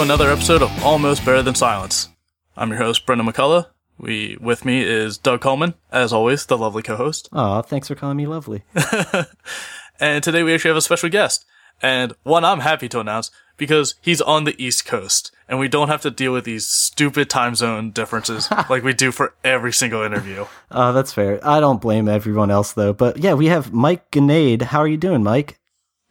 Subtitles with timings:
[0.00, 2.08] and welcome to another episode of Almost Better Than Silence.
[2.56, 3.66] I'm your host, Brendan McCullough.
[3.98, 7.28] We with me is Doug Coleman, as always, the lovely co-host.
[7.32, 8.62] Aw, thanks for calling me lovely.
[10.00, 11.44] And today we actually have a special guest,
[11.82, 15.88] and one I'm happy to announce because he's on the East Coast, and we don't
[15.88, 20.02] have to deal with these stupid time zone differences like we do for every single
[20.02, 20.46] interview.
[20.70, 21.40] Oh, that's fair.
[21.44, 22.92] I don't blame everyone else though.
[22.92, 24.62] But yeah, we have Mike Gnade.
[24.62, 25.58] How are you doing, Mike?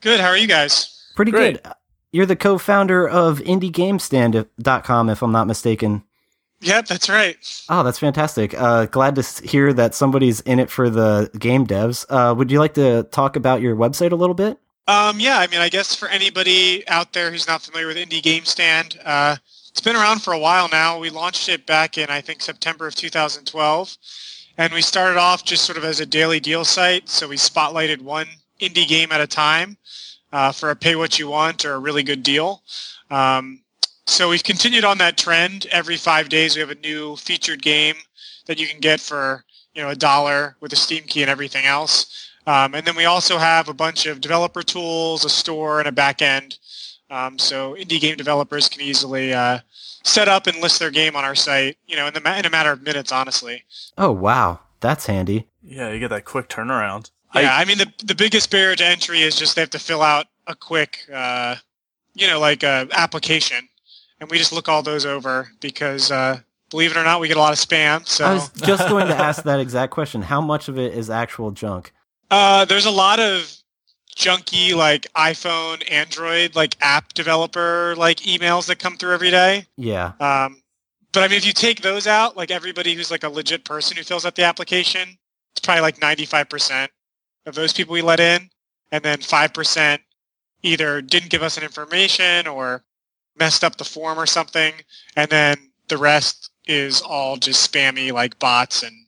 [0.02, 0.20] Good.
[0.20, 0.94] How are you guys?
[1.16, 1.64] Pretty Great.
[1.64, 1.74] good.
[2.12, 6.04] You're the co-founder of IndieGameStand.com, if I'm not mistaken.
[6.62, 7.38] Yep, that's right.
[7.70, 8.60] Oh, that's fantastic.
[8.60, 12.06] Uh, glad to hear that somebody's in it for the game devs.
[12.10, 14.58] Uh, would you like to talk about your website a little bit?
[14.88, 18.24] Um, yeah, I mean, I guess for anybody out there who's not familiar with Indie
[18.24, 19.36] Game Stand, uh,
[19.70, 20.98] it's been around for a while now.
[20.98, 23.98] We launched it back in, I think, September of 2012.
[24.58, 27.10] And we started off just sort of as a daily deal site.
[27.10, 28.28] So we spotlighted one
[28.60, 29.78] indie game at a time
[30.32, 32.64] uh, for a pay what you want or a really good deal.
[33.10, 33.62] Um,
[34.06, 35.66] so we've continued on that trend.
[35.72, 37.96] Every five days, we have a new featured game
[38.46, 41.66] that you can get for you know a dollar with a Steam key and everything
[41.66, 42.30] else.
[42.48, 45.92] Um, and then we also have a bunch of developer tools, a store, and a
[45.92, 46.58] back end.
[47.10, 49.60] Um, so indie game developers can easily uh,
[50.04, 52.46] set up and list their game on our site, you know, in, the ma- in
[52.46, 53.64] a matter of minutes, honestly.
[53.98, 54.62] Oh, wow.
[54.80, 55.48] That's handy.
[55.62, 57.12] Yeah, you get that quick turnaround.
[57.36, 60.02] Yeah, I, mean, the, the biggest barrier to entry is just they have to fill
[60.02, 61.56] out a quick, uh,
[62.14, 63.68] you know, like uh, application.
[64.20, 66.40] And we just look all those over because, uh,
[66.70, 68.08] believe it or not, we get a lot of spam.
[68.08, 70.24] So I was just going to ask that exact question.
[70.24, 71.94] How much of it is actual junk?
[72.32, 73.54] Uh, there's a lot of
[74.16, 79.66] junky like iPhone, Android, like app developer like emails that come through every day.
[79.78, 80.14] Yeah.
[80.20, 80.62] Um,
[81.12, 83.96] but I mean, if you take those out, like everybody who's like a legit person
[83.96, 85.18] who fills out the application,
[85.54, 86.88] it's probably like 95%
[87.48, 88.50] of those people we let in,
[88.92, 90.00] and then 5%
[90.62, 92.84] either didn't give us an information or
[93.40, 94.74] messed up the form or something,
[95.16, 99.08] and then the rest is all just spammy like bots and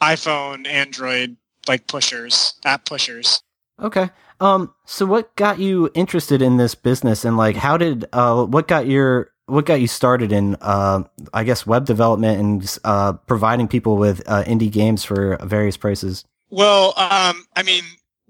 [0.00, 3.42] iPhone, Android like pushers, app pushers.
[3.80, 4.10] Okay.
[4.40, 4.74] Um.
[4.84, 8.86] So, what got you interested in this business, and like, how did uh, what got
[8.86, 11.02] your what got you started in uh,
[11.34, 16.24] I guess web development and uh, providing people with uh, indie games for various prices?
[16.50, 17.82] Well, um, I mean,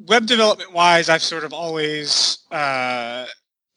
[0.06, 3.26] web development wise, I've sort of always, uh,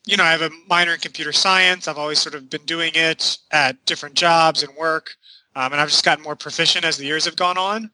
[0.05, 1.87] you know, I have a minor in computer science.
[1.87, 5.11] I've always sort of been doing it at different jobs and work,
[5.55, 7.91] um, and I've just gotten more proficient as the years have gone on.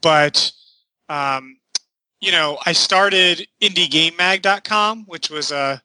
[0.00, 0.50] But,
[1.08, 1.58] um,
[2.20, 5.80] you know, I started IndieGameMag.com, which was a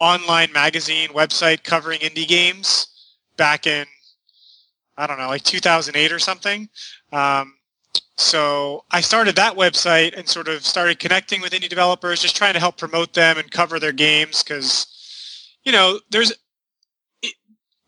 [0.00, 2.88] online magazine website covering indie games
[3.36, 3.86] back in,
[4.96, 6.68] I don't know, like 2008 or something.
[7.12, 7.55] Um,
[8.16, 12.54] so I started that website and sort of started connecting with indie developers, just trying
[12.54, 14.86] to help promote them and cover their games because,
[15.64, 16.32] you know, there's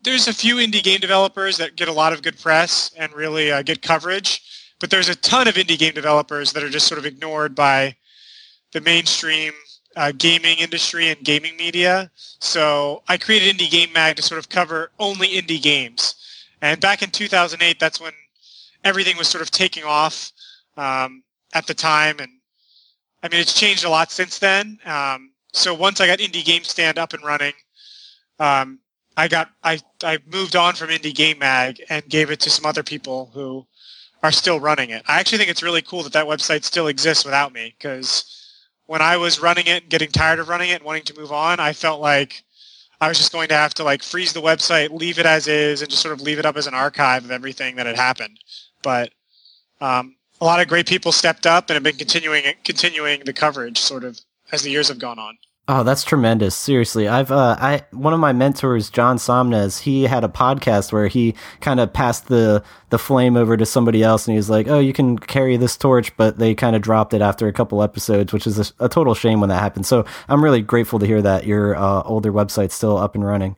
[0.01, 3.51] there's a few indie game developers that get a lot of good press and really
[3.51, 4.41] uh, get coverage,
[4.79, 7.95] but there's a ton of indie game developers that are just sort of ignored by
[8.71, 9.53] the mainstream
[9.95, 12.09] uh, gaming industry and gaming media.
[12.15, 16.15] So I created Indie Game Mag to sort of cover only indie games.
[16.61, 18.13] And back in 2008, that's when
[18.83, 20.31] everything was sort of taking off
[20.77, 21.23] um,
[21.53, 22.17] at the time.
[22.19, 22.31] And
[23.23, 24.79] I mean, it's changed a lot since then.
[24.85, 27.53] Um, so once I got Indie Game Stand up and running,
[28.39, 28.79] um,
[29.17, 32.65] I got I I moved on from Indie Game Mag and gave it to some
[32.65, 33.65] other people who
[34.23, 35.03] are still running it.
[35.07, 38.23] I actually think it's really cool that that website still exists without me because
[38.85, 41.31] when I was running it and getting tired of running it and wanting to move
[41.31, 42.43] on, I felt like
[43.01, 45.81] I was just going to have to like freeze the website, leave it as is,
[45.81, 48.39] and just sort of leave it up as an archive of everything that had happened.
[48.81, 49.11] But
[49.81, 53.77] um, a lot of great people stepped up and have been continuing continuing the coverage
[53.77, 54.19] sort of
[54.51, 55.37] as the years have gone on.
[55.71, 56.55] Oh, that's tremendous.
[56.55, 57.07] Seriously.
[57.07, 61.35] I've uh I one of my mentors, John Sonmez, he had a podcast where he
[61.61, 64.79] kind of passed the the flame over to somebody else and he was like, "Oh,
[64.79, 68.33] you can carry this torch," but they kind of dropped it after a couple episodes,
[68.33, 69.85] which is a, a total shame when that happened.
[69.85, 73.55] So, I'm really grateful to hear that your uh, older website's still up and running.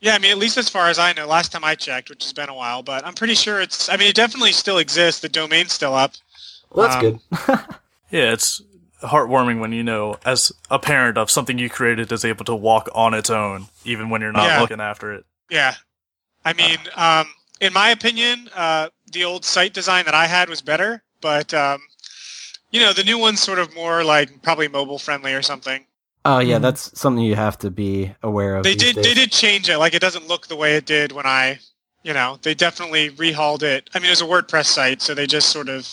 [0.00, 2.24] Yeah, I mean, at least as far as I know, last time I checked, which
[2.24, 3.88] has been a while, but I'm pretty sure it's.
[3.88, 5.20] I mean, it definitely still exists.
[5.20, 6.14] The domain's still up.
[6.72, 7.60] Well, that's Um, good.
[8.10, 8.60] Yeah, it's
[9.02, 12.88] heartwarming when you know, as a parent of something you created, is able to walk
[12.92, 14.60] on its own, even when you're not Yeah.
[14.60, 15.24] looking after it.
[15.48, 15.74] Yeah,
[16.44, 17.28] I mean, um,
[17.60, 21.80] in my opinion, uh, the old site design that I had was better, but um,
[22.72, 25.86] you know, the new one's sort of more like probably mobile friendly or something.
[26.24, 26.62] Oh yeah, Mhm.
[26.62, 28.64] that's something you have to be aware of.
[28.64, 29.04] They did days.
[29.04, 29.78] they did change it.
[29.78, 31.58] Like it doesn't look the way it did when I,
[32.02, 33.88] you know, they definitely rehauled it.
[33.94, 35.88] I mean, it was a WordPress site, so they just sort of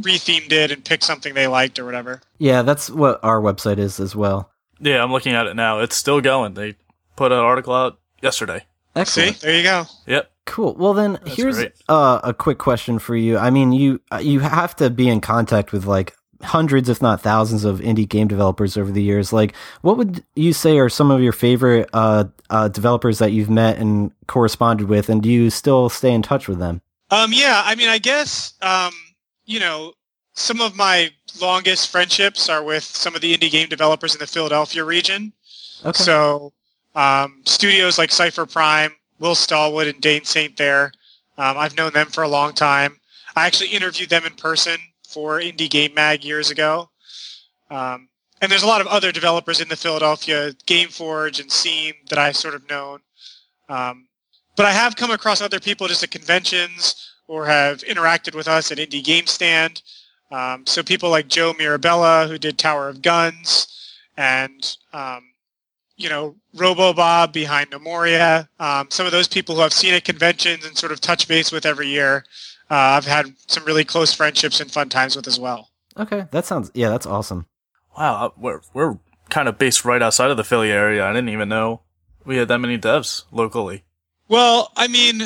[0.00, 2.20] rethemed it and picked something they liked or whatever.
[2.38, 4.50] Yeah, that's what our website is as well.
[4.80, 5.80] Yeah, I'm looking at it now.
[5.80, 6.54] It's still going.
[6.54, 6.76] They
[7.16, 8.60] put an article out yesterday.
[8.60, 9.40] See, Excellent.
[9.40, 9.86] there you go.
[10.06, 10.30] Yep.
[10.46, 10.74] Cool.
[10.74, 11.58] Well, then here's
[11.88, 13.36] uh, a quick question for you.
[13.38, 17.20] I mean, you uh, you have to be in contact with like hundreds, if not
[17.20, 19.32] thousands, of indie game developers over the years.
[19.32, 23.50] Like, what would you say are some of your favorite uh, uh, developers that you've
[23.50, 26.80] met and corresponded with, and do you still stay in touch with them?
[27.10, 28.92] Um, yeah, I mean, I guess, um,
[29.46, 29.92] you know,
[30.34, 34.26] some of my longest friendships are with some of the indie game developers in the
[34.26, 35.32] Philadelphia region.
[35.84, 36.02] Okay.
[36.02, 36.52] So,
[36.94, 40.92] um, studios like Cipher Prime, Will Stallwood, and Dain Saint there.
[41.36, 43.00] Um, I've known them for a long time.
[43.36, 46.90] I actually interviewed them in person for Indie Game Mag years ago.
[47.70, 48.08] Um,
[48.40, 52.18] and there's a lot of other developers in the Philadelphia Game Forge and scene that
[52.18, 53.00] I've sort of known.
[53.68, 54.06] Um,
[54.54, 58.70] but I have come across other people just at conventions or have interacted with us
[58.70, 59.82] at Indie Game Stand.
[60.30, 63.66] Um, so people like Joe Mirabello, who did Tower of Guns,
[64.16, 65.24] and um,
[65.96, 68.48] you know RoboBob behind Memoria.
[68.60, 71.50] Um, some of those people who I've seen at conventions and sort of touch base
[71.50, 72.24] with every year.
[72.70, 75.70] Uh, I've had some really close friendships and fun times with as well.
[75.96, 77.46] Okay, that sounds yeah, that's awesome.
[77.96, 78.98] Wow, uh, we're we're
[79.30, 81.04] kind of based right outside of the Philly area.
[81.04, 81.82] I didn't even know
[82.24, 83.84] we had that many devs locally.
[84.28, 85.22] Well, I mean,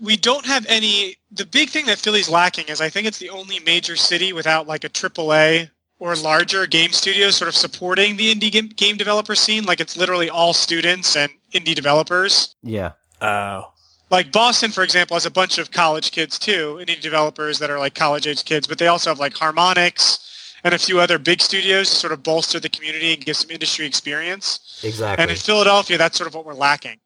[0.00, 1.16] we don't have any.
[1.32, 4.66] The big thing that Philly's lacking is I think it's the only major city without
[4.66, 9.34] like a AAA or larger game studio sort of supporting the indie game, game developer
[9.34, 9.64] scene.
[9.64, 12.54] Like it's literally all students and indie developers.
[12.62, 12.92] Yeah.
[13.20, 13.72] Oh,
[14.14, 17.80] Like Boston, for example, has a bunch of college kids too, indie developers that are
[17.80, 20.20] like college age kids, but they also have like Harmonix
[20.62, 23.50] and a few other big studios to sort of bolster the community and give some
[23.50, 24.80] industry experience.
[24.84, 25.20] Exactly.
[25.20, 27.00] And in Philadelphia, that's sort of what we're lacking.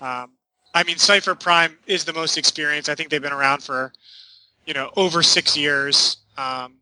[0.00, 0.32] Um,
[0.74, 2.88] I mean, Cipher Prime is the most experienced.
[2.88, 3.92] I think they've been around for,
[4.66, 6.16] you know, over six years.
[6.36, 6.74] Um,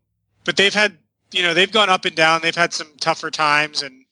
[0.43, 0.97] but they've had,
[1.31, 2.41] you know, they've gone up and down.
[2.41, 4.05] They've had some tougher times, and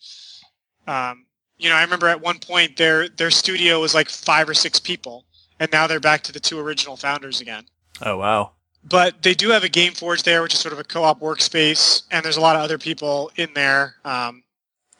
[0.88, 1.26] um,
[1.58, 4.80] you know, I remember at one point their their studio was like five or six
[4.80, 5.26] people,
[5.60, 7.66] and now they're back to the two original founders again.
[8.02, 8.52] oh wow.
[8.88, 12.04] But they do have a Game Forge there, which is sort of a co-op workspace,
[12.12, 13.96] and there's a lot of other people in there.
[14.06, 14.44] Um,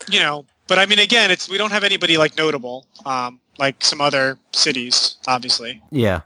[0.10, 3.84] you know, but I mean, again, it's we don't have anybody like notable, um, like
[3.84, 5.82] some other cities, obviously.
[5.92, 6.22] yeah.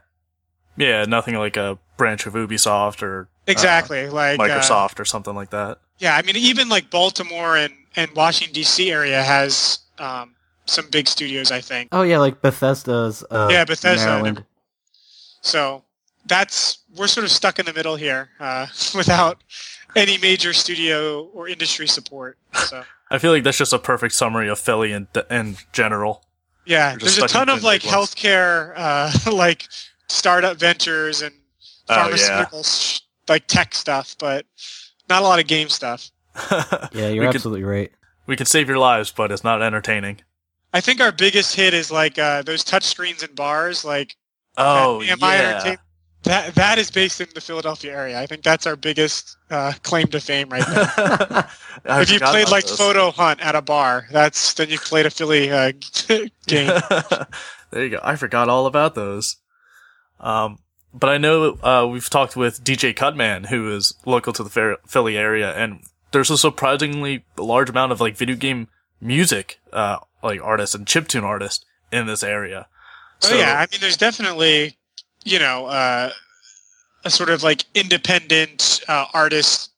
[0.76, 5.50] Yeah, nothing like a branch of Ubisoft or Exactly, like uh, Microsoft or something like
[5.50, 5.78] that.
[5.98, 8.90] yeah, I mean, even like Baltimore and and Washington D.C.
[8.90, 10.34] area has um,
[10.66, 11.88] some big studios, I think.
[11.92, 13.24] Oh yeah, like Bethesda's.
[13.30, 14.44] Uh, Yeah, Bethesda Maryland.
[15.42, 15.82] So
[16.26, 19.42] that's we're sort of stuck in the middle here uh, without
[19.96, 22.36] any major studio or industry support.
[22.54, 26.24] So I feel like that's just a perfect summary of Philly in in general.
[26.66, 27.94] yeah, there's a ton of like ones.
[28.14, 29.66] healthcare, uh, like
[30.08, 31.34] startup ventures and
[31.92, 32.44] Oh, yeah.
[32.44, 34.46] pharmaceuticals, like tech stuff, but
[35.08, 36.10] not a lot of game stuff.
[36.92, 37.90] Yeah, you're we could, absolutely right.
[38.26, 40.20] we could save your lives, but it's not entertaining.
[40.72, 44.16] I think our biggest hit is like uh, those touch screens in bars, like
[44.56, 45.76] Oh yeah.
[46.22, 46.54] That.
[46.54, 48.20] That is based in the Philadelphia area.
[48.20, 51.46] I think that's our biggest uh, claim to fame right now.
[52.02, 52.76] If you played like those.
[52.76, 55.72] Photo Hunt at a bar, that's then you played a Philly uh,
[56.46, 56.66] game.
[57.70, 58.00] there you go.
[58.02, 59.36] I forgot all about those.
[60.20, 60.58] Um,
[60.92, 65.16] but I know uh, we've talked with DJ Cutman, who is local to the Philly
[65.16, 68.68] area, and there's a surprisingly large amount of like video game
[69.00, 72.66] music, uh, like artists and chiptune artists in this area.
[73.24, 74.76] oh yeah, I mean, there's definitely
[75.24, 76.10] you know uh,
[77.04, 79.70] a sort of like independent uh, artist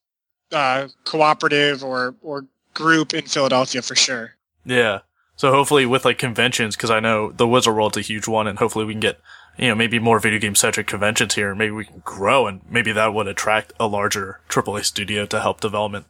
[0.52, 4.34] uh, cooperative or or group in Philadelphia for sure.
[4.64, 5.00] Yeah.
[5.36, 8.58] So hopefully with like conventions, because I know the Wizard World's a huge one, and
[8.58, 9.20] hopefully we can get
[9.58, 11.54] you know maybe more video game centric conventions here.
[11.54, 15.60] Maybe we can grow, and maybe that would attract a larger AAA studio to help
[15.60, 16.06] development.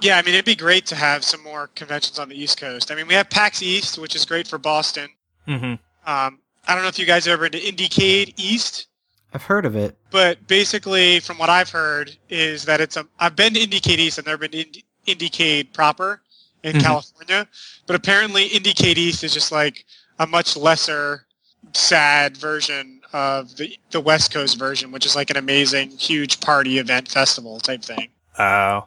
[0.00, 2.90] Yeah, I mean, it'd be great to have some more conventions on the East Coast.
[2.90, 5.08] I mean, we have PAX East, which is great for Boston.
[5.46, 5.74] hmm
[6.06, 8.86] Um, I don't know if you guys have ever been to Indiecade East.
[9.32, 9.96] I've heard of it.
[10.10, 13.06] but basically, from what I've heard, is that it's a.
[13.18, 14.18] I've been to Indiecade East.
[14.18, 16.22] I've never been to Indi- Indiecade proper
[16.62, 16.82] in Mhm.
[16.82, 17.48] California,
[17.86, 19.84] but apparently Indiecade East is just like
[20.20, 21.26] a much lesser,
[21.72, 26.78] sad version of the the West Coast version, which is like an amazing, huge party
[26.78, 28.08] event festival type thing.
[28.38, 28.86] Oh.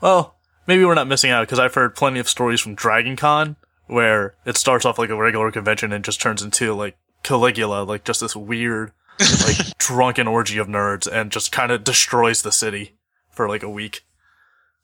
[0.00, 0.37] Well,
[0.68, 3.56] maybe we're not missing out because I've heard plenty of stories from Dragon Con
[3.88, 8.04] where it starts off like a regular convention and just turns into like Caligula, like
[8.04, 8.92] just this weird,
[9.46, 12.92] like drunken orgy of nerds and just kind of destroys the city
[13.30, 14.04] for like a week.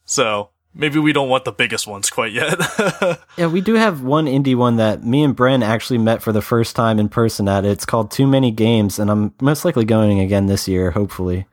[0.07, 2.59] So maybe we don't want the biggest ones quite yet.
[3.37, 6.41] Yeah, we do have one indie one that me and Bren actually met for the
[6.41, 7.65] first time in person at.
[7.65, 11.47] It's called Too Many Games, and I'm most likely going again this year, hopefully.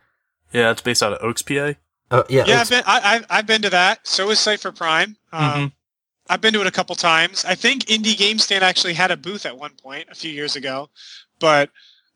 [0.54, 1.74] yeah, it's based out of Oaks, PA.
[2.12, 4.06] Oh yeah, Yeah, I've been I, I've, I've been to that.
[4.06, 5.16] So is Cipher Prime.
[5.32, 5.72] Um, Mhm.
[6.30, 7.44] I've been to it a couple times.
[7.44, 10.56] I think Indie Game Stand actually had a booth at one point a few years
[10.56, 10.90] ago,
[11.40, 11.70] but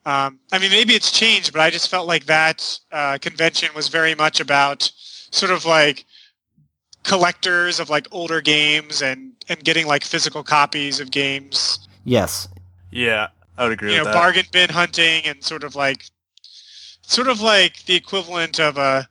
[0.06, 1.52] um, I mean maybe it's changed.
[1.52, 4.90] But I just felt like that uh, convention was very much about
[5.32, 6.06] sort of like
[7.04, 11.80] collectors of like older games and and getting like physical copies of games.
[12.04, 12.48] Yes.
[12.92, 14.20] Yeah, I would agree You with know, that.
[14.20, 16.06] bargain bin hunting and sort of like
[17.02, 19.08] sort of like the equivalent of a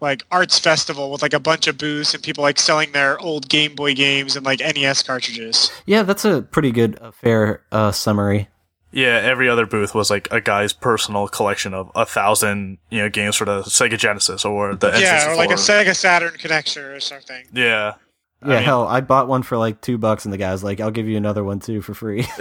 [0.00, 3.48] like arts festival with like a bunch of booths and people like selling their old
[3.48, 5.70] Game Boy games and like NES cartridges.
[5.86, 8.48] Yeah, that's a pretty good, uh, fair uh, summary.
[8.90, 13.10] Yeah, every other booth was like a guy's personal collection of a thousand, you know,
[13.10, 15.00] games for the Sega Genesis or the N64.
[15.00, 17.44] Yeah, or like a Sega Saturn connector or something.
[17.52, 17.94] Yeah.
[18.42, 20.80] I Yeah, mean- hell, I bought one for like two bucks, and the guy's like,
[20.80, 22.24] "I'll give you another one too for free."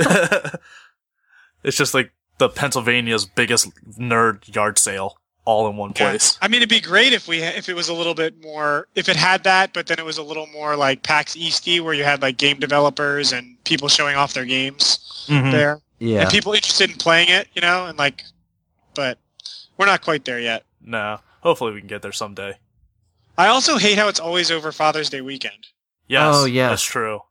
[1.64, 6.10] it's just like the Pennsylvania's biggest nerd yard sale all in one Yeah.
[6.12, 6.38] place.
[6.42, 9.08] I mean, it'd be great if we if it was a little bit more if
[9.08, 12.04] it had that, but then it was a little more like PAX Easty, where you
[12.04, 15.00] had like game developers and people showing off their games
[15.30, 15.52] Mhm.
[15.52, 18.24] there, yeah, and people interested in playing it, you know, and like,
[18.94, 19.18] but
[19.78, 20.64] we're not quite there yet.
[20.82, 21.20] No.
[21.42, 22.58] Hopefully we can get there someday.
[23.38, 25.68] I also hate how it's always over Father's Day weekend.
[26.08, 26.36] Yes.
[26.36, 26.70] Oh, yeah.
[26.70, 27.22] That's true.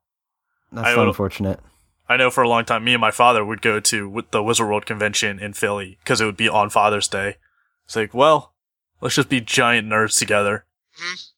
[0.72, 1.60] that's I will- unfortunate.
[2.08, 4.68] I know for a long time, me and my father would go to the Wizard
[4.68, 7.36] World convention in Philly because it would be on Father's Day.
[7.86, 8.52] It's like, well,
[9.00, 10.64] let's just be giant nerds together.
[11.00, 11.28] Mhm.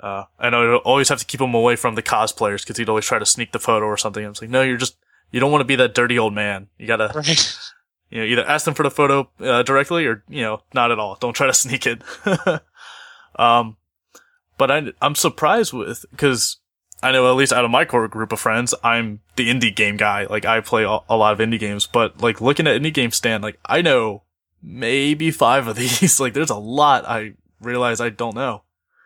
[0.00, 3.04] Uh, and I always have to keep him away from the cosplayers because he'd always
[3.06, 4.24] try to sneak the photo or something.
[4.24, 4.96] I was like, no, you're just,
[5.30, 6.66] you don't want to be that dirty old man.
[6.76, 7.58] You gotta, Right.
[8.10, 10.98] you know, either ask them for the photo uh, directly or, you know, not at
[10.98, 11.16] all.
[11.20, 12.02] Don't try to sneak it.
[13.38, 13.76] um,
[14.58, 16.56] but I, I'm surprised with, cause
[17.02, 19.96] I know at least out of my core group of friends, I'm the indie game
[19.96, 20.24] guy.
[20.26, 23.10] Like I play a, a lot of indie games, but like looking at indie game
[23.12, 24.22] stand, like I know
[24.62, 26.20] maybe five of these.
[26.20, 28.62] like there's a lot I realize I don't know.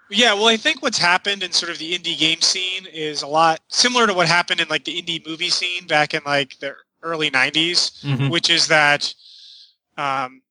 [0.08, 3.26] Yeah, well, I think what's happened in sort of the indie game scene is a
[3.26, 6.76] lot similar to what happened in like the indie movie scene back in like the
[7.02, 8.04] early '90s.
[8.04, 8.30] Mhm.
[8.30, 9.12] which is that
[9.98, 10.42] um,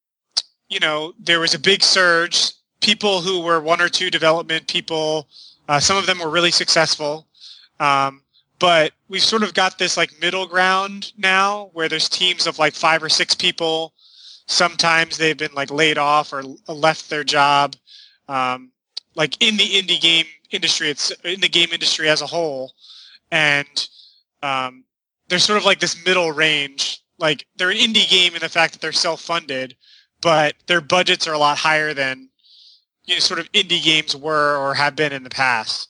[0.67, 5.27] you know there was a big surge people who were one or two development people
[5.69, 7.25] uh, some of them were really successful
[7.79, 8.21] um,
[8.59, 12.73] but we've sort of got this like middle ground now where there's teams of like
[12.73, 13.93] five or six people
[14.47, 17.75] sometimes they've been like laid off or left their job
[18.27, 18.71] um,
[19.15, 22.73] like in the indie game industry it's in the game industry as a whole
[23.31, 23.87] and
[24.43, 24.83] um,
[25.27, 27.01] they're sort of like this middle range.
[27.17, 29.75] Like they're an indie game in the fact that they're self-funded,
[30.21, 32.29] but their budgets are a lot higher than
[33.05, 35.89] you know sort of indie games were or have been in the past.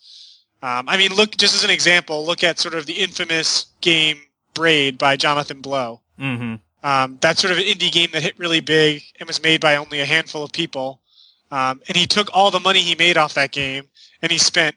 [0.61, 4.19] Um, I mean, look just as an example, look at sort of the infamous game
[4.53, 6.01] Braid by Jonathan Blow.
[6.19, 6.55] Mm-hmm.
[6.85, 9.75] Um, that's sort of an indie game that hit really big and was made by
[9.75, 11.01] only a handful of people.
[11.49, 13.85] Um, and he took all the money he made off that game
[14.21, 14.75] and he spent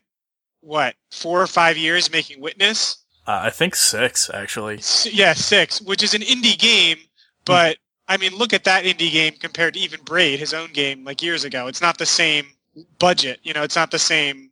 [0.60, 3.04] what four or five years making Witness.
[3.26, 4.78] Uh, I think six actually.
[4.78, 6.96] S- yeah, six, which is an indie game,
[7.44, 7.76] but
[8.08, 11.20] I mean, look at that indie game compared to even Braid, his own game, like
[11.22, 11.66] years ago.
[11.66, 12.46] It's not the same
[12.98, 14.50] budget, you know, it's not the same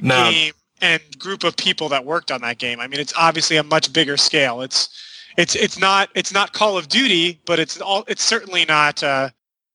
[0.00, 2.80] No, game and group of people that worked on that game.
[2.80, 4.60] I mean, it's obviously a much bigger scale.
[4.60, 4.88] It's
[5.36, 9.30] it's it's not it's not Call of Duty, but it's all it's certainly not uh,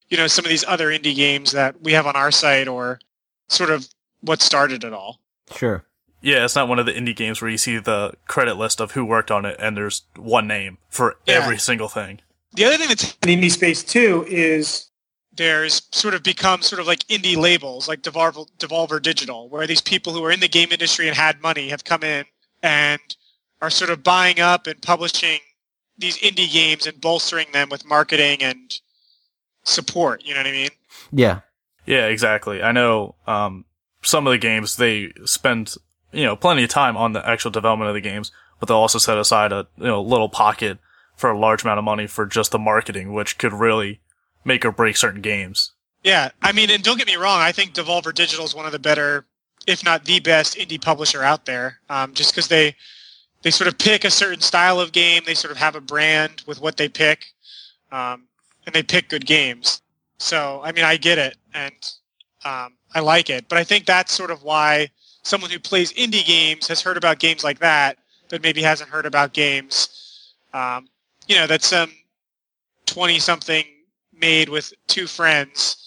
[0.09, 2.99] you know some of these other indie games that we have on our site or
[3.47, 3.87] sort of
[4.21, 5.19] what started it all.
[5.55, 5.83] Sure.
[6.21, 8.91] yeah, it's not one of the indie games where you see the credit list of
[8.91, 11.35] who worked on it and there's one name for Yeah.
[11.35, 12.21] every single thing.
[12.53, 14.89] The other thing that's in indie space too is
[15.33, 19.81] there's sort of become sort of like indie labels like Devolver, Devolver Digital, where these
[19.81, 22.25] people who are in the game industry and had money have come in
[22.61, 23.01] and
[23.61, 25.39] are sort of buying up and publishing
[26.01, 28.73] these indie games and bolstering them with marketing and
[29.63, 30.23] support.
[30.25, 30.69] You know what I mean?
[31.11, 31.41] Yeah.
[31.85, 32.61] Yeah, exactly.
[32.61, 33.65] I know um,
[34.03, 35.75] some of the games they spend
[36.11, 38.99] you know plenty of time on the actual development of the games, but they'll also
[38.99, 40.79] set aside a you know little pocket
[41.15, 44.01] for a large amount of money for just the marketing, which could really
[44.43, 45.71] make or break certain games.
[46.03, 48.71] Yeah, I mean, and don't get me wrong, I think Devolver Digital is one of
[48.71, 49.25] the better,
[49.67, 51.77] if not the best, indie publisher out there.
[51.89, 52.75] Um, just because they
[53.41, 56.43] they sort of pick a certain style of game, they sort of have a brand
[56.45, 57.25] with what they pick,
[57.91, 58.27] um,
[58.65, 59.81] and they pick good games.
[60.19, 61.73] So, I mean, I get it, and
[62.45, 64.89] um, I like it, but I think that's sort of why
[65.23, 67.97] someone who plays indie games has heard about games like that,
[68.29, 70.87] but maybe hasn't heard about games, um,
[71.27, 71.91] you know, that some
[72.85, 73.65] twenty-something
[74.13, 75.77] made with two friends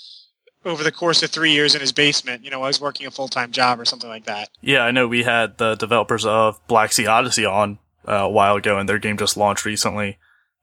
[0.64, 2.44] over the course of three years in his basement.
[2.44, 4.50] You know, I was working a full time job or something like that.
[4.61, 8.56] Yeah, I know we had the developers of Black Sea Odyssey on uh, a while
[8.56, 10.18] ago, and their game just launched recently,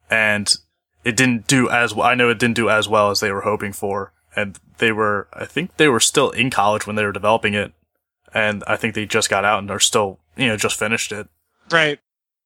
[0.10, 0.54] and
[1.04, 2.08] it didn't do as well.
[2.08, 5.28] I know it didn't do as well as they were hoping for, and they were,
[5.34, 7.74] I think they were still in college when they were developing it,
[8.34, 11.28] and I think they just got out and are still you know just finished it.
[11.70, 12.00] Right.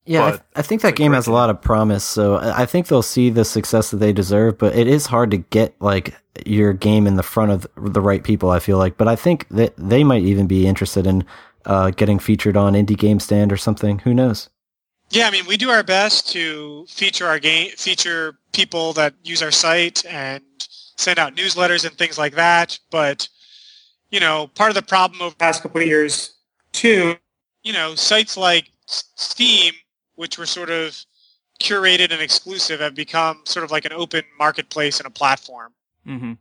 [0.06, 2.04] Yeah, I, But I think that game has a lot of promise.
[2.04, 4.58] So I I think they'll see the success that they deserve.
[4.58, 8.24] But it is hard to get like your game in the front of the right
[8.24, 8.52] people.
[8.52, 11.26] I feel like, but I think that they might even be interested in
[11.66, 14.00] uh, getting featured on Indie Game Stand or something.
[14.00, 14.50] Who knows?
[15.12, 19.42] Yeah, I mean, we do our best to feature our game, feature people that use
[19.42, 20.44] our site, and
[20.98, 22.78] send out newsletters and things like that.
[22.92, 23.28] But
[24.12, 26.36] you know, part of the problem over the past couple of years,
[26.72, 27.16] too,
[27.64, 29.74] you know, sites like Steam,
[30.16, 31.06] which were sort of
[31.60, 35.72] curated and exclusive, have become sort of like an open marketplace and a platform.
[36.08, 36.34] Mm-hmm.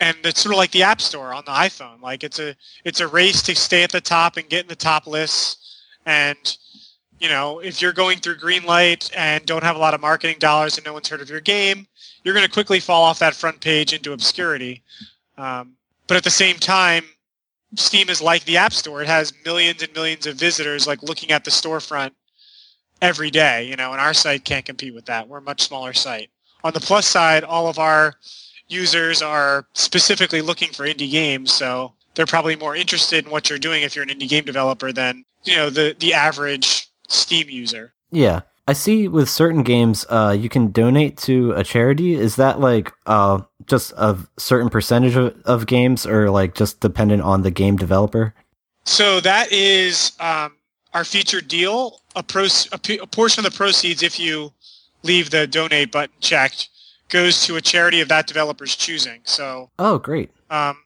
[0.00, 2.98] and it's sort of like the app store on the iphone like it's a it's
[2.98, 6.56] a race to stay at the top and get in the top lists and
[7.20, 10.36] you know if you're going through green light and don't have a lot of marketing
[10.40, 11.86] dollars and no one's heard of your game
[12.24, 14.82] you're going to quickly fall off that front page into obscurity
[15.38, 15.76] um,
[16.08, 17.04] but at the same time
[17.76, 21.30] steam is like the app store it has millions and millions of visitors like looking
[21.30, 22.10] at the storefront
[23.02, 25.92] every day you know and our site can't compete with that we're a much smaller
[25.92, 26.30] site
[26.62, 28.14] on the plus side all of our
[28.68, 33.58] users are specifically looking for indie games, so they're probably more interested in what you're
[33.58, 37.92] doing if you're an indie game developer than you know the the average Steam user.
[38.10, 38.42] Yeah.
[38.66, 42.14] I see with certain games, uh, you can donate to a charity.
[42.14, 47.20] Is that like uh, just a certain percentage of, of games, or like just dependent
[47.20, 48.34] on the game developer?
[48.84, 50.56] So that is um,
[50.94, 52.00] our featured deal.
[52.16, 54.52] A, pro- a, p- a portion of the proceeds, if you
[55.02, 56.68] leave the donate button checked,
[57.08, 59.20] goes to a charity of that developer's choosing.
[59.24, 60.30] So Oh, great.
[60.50, 60.78] um,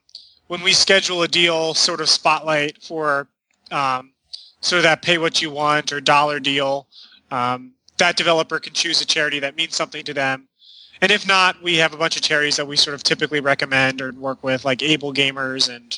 [0.47, 3.27] when we schedule a deal sort of spotlight for
[3.71, 4.11] um,
[4.61, 6.87] sort of that pay what you want or dollar deal,
[7.31, 10.47] um, that developer can choose a charity that means something to them.
[11.01, 14.01] And if not, we have a bunch of charities that we sort of typically recommend
[14.01, 15.97] or work with, like Able Gamers and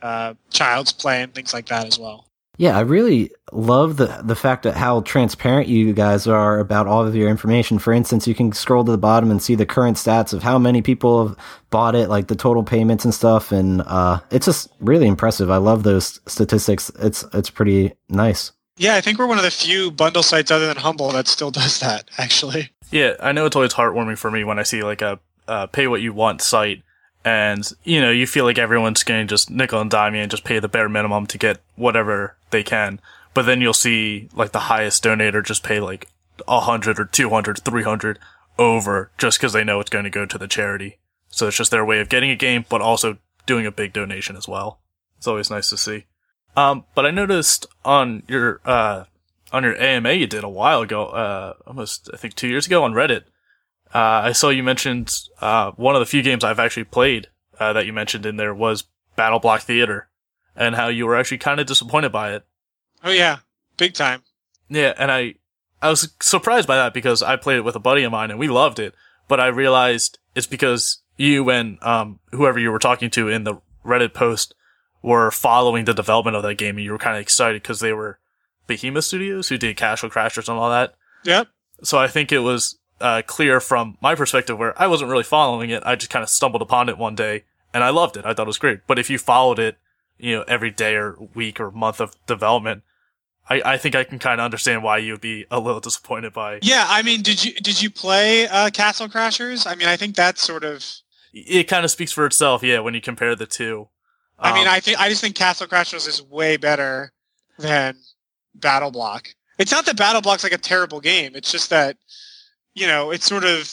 [0.00, 2.26] uh, Child's Play and things like that as well.
[2.58, 7.06] Yeah, I really love the the fact that how transparent you guys are about all
[7.06, 7.78] of your information.
[7.78, 10.58] For instance, you can scroll to the bottom and see the current stats of how
[10.58, 11.36] many people have
[11.70, 15.50] bought it, like the total payments and stuff, and uh, it's just really impressive.
[15.50, 16.90] I love those statistics.
[16.98, 18.52] It's it's pretty nice.
[18.76, 21.50] Yeah, I think we're one of the few bundle sites other than Humble that still
[21.50, 22.70] does that, actually.
[22.90, 25.86] Yeah, I know it's always heartwarming for me when I see like a uh, pay
[25.86, 26.82] what you want site,
[27.24, 30.30] and you know you feel like everyone's going to just nickel and dime you and
[30.30, 33.00] just pay the bare minimum to get whatever they can.
[33.34, 36.08] But then you'll see like the highest donator just pay like
[36.46, 38.18] a hundred or 200, 300
[38.58, 40.98] over just because they know it's going to go to the charity.
[41.28, 44.36] So it's just their way of getting a game, but also doing a big donation
[44.36, 44.80] as well.
[45.16, 46.04] It's always nice to see.
[46.56, 49.04] Um, but I noticed on your uh,
[49.52, 52.84] on your AMA you did a while ago, uh, almost I think two years ago
[52.84, 53.24] on Reddit.
[53.94, 57.28] Uh, I saw you mentioned uh, one of the few games I've actually played
[57.60, 58.84] uh, that you mentioned in there was
[59.16, 60.08] Battle Block Theater,
[60.56, 62.44] and how you were actually kind of disappointed by it.
[63.04, 63.38] Oh, yeah,
[63.76, 64.22] big time.
[64.68, 65.34] Yeah, and I
[65.82, 68.38] I was surprised by that because I played it with a buddy of mine and
[68.38, 68.94] we loved it,
[69.28, 73.56] but I realized it's because you and um whoever you were talking to in the
[73.84, 74.54] Reddit post
[75.02, 77.92] were following the development of that game and you were kind of excited because they
[77.92, 78.18] were
[78.66, 80.94] Behemoth Studios who did Castle Crashers and all that.
[81.24, 81.48] Yep.
[81.82, 85.70] So I think it was uh, clear from my perspective where I wasn't really following
[85.70, 85.82] it.
[85.84, 88.24] I just kind of stumbled upon it one day and I loved it.
[88.24, 88.80] I thought it was great.
[88.86, 89.78] But if you followed it,
[90.18, 92.82] you know, every day or week or month of development,
[93.50, 96.60] I, I think I can kind of understand why you'd be a little disappointed by.
[96.62, 99.66] Yeah, I mean, did you did you play uh, Castle Crashers?
[99.66, 100.84] I mean, I think that's sort of.
[101.34, 103.88] It kind of speaks for itself, yeah, when you compare the two.
[104.38, 107.12] I mean, Um, I think I just think Castle Crashers is way better
[107.58, 107.96] than
[108.54, 109.28] Battle Block.
[109.58, 111.32] It's not that Battle Block's like a terrible game.
[111.34, 111.96] It's just that
[112.74, 113.72] you know, it's sort of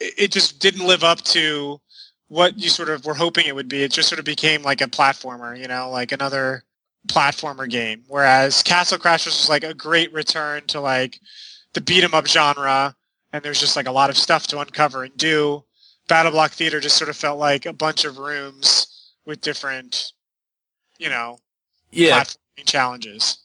[0.00, 1.80] it it just didn't live up to
[2.28, 3.82] what you sort of were hoping it would be.
[3.82, 6.64] It just sort of became like a platformer, you know, like another
[7.08, 8.04] platformer game.
[8.08, 11.18] Whereas Castle Crashers was like a great return to like
[11.74, 12.94] the beat 'em up genre,
[13.32, 15.64] and there's just like a lot of stuff to uncover and do.
[16.08, 18.86] Battle Block Theater just sort of felt like a bunch of rooms
[19.24, 20.12] with different,
[20.98, 21.38] you know,
[21.92, 23.38] yeah, platforming challenges.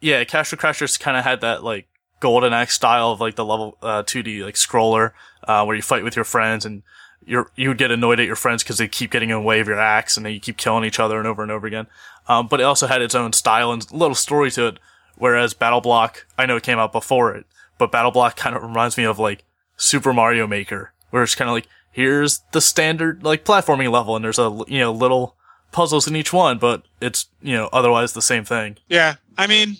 [0.00, 1.88] yeah, Castle Crashers kind of had that like
[2.20, 5.12] Golden Axe style of like the level uh, 2D like scroller
[5.44, 6.82] uh, where you fight with your friends and
[7.24, 9.60] you're you would get annoyed at your friends because they keep getting in the way
[9.60, 11.86] of your axe and then you keep killing each other and over and over again.
[12.26, 14.78] Um, but it also had its own style and little story to it.
[15.16, 17.44] Whereas Battle Block, I know it came out before it,
[17.76, 19.44] but Battle Block kind of reminds me of like
[19.76, 24.24] Super Mario Maker, where it's kind of like here's the standard like platforming level and
[24.24, 25.36] there's a you know little
[25.72, 28.76] puzzles in each one, but it's you know otherwise the same thing.
[28.88, 29.76] Yeah, I mean,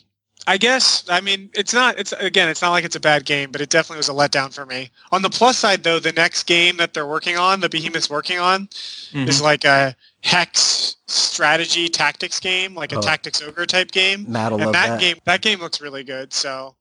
[0.46, 1.98] I guess I mean it's not.
[1.98, 4.52] It's again, it's not like it's a bad game, but it definitely was a letdown
[4.52, 4.90] for me.
[5.12, 8.38] On the plus side, though, the next game that they're working on, the Behemoth's working
[8.38, 8.68] on,
[9.12, 13.00] is like a hex strategy tactics game, like a Oh.
[13.02, 14.24] tactics ogre type game.
[14.28, 15.00] Matt and love that, that.
[15.00, 16.32] game that game looks really good.
[16.32, 16.76] So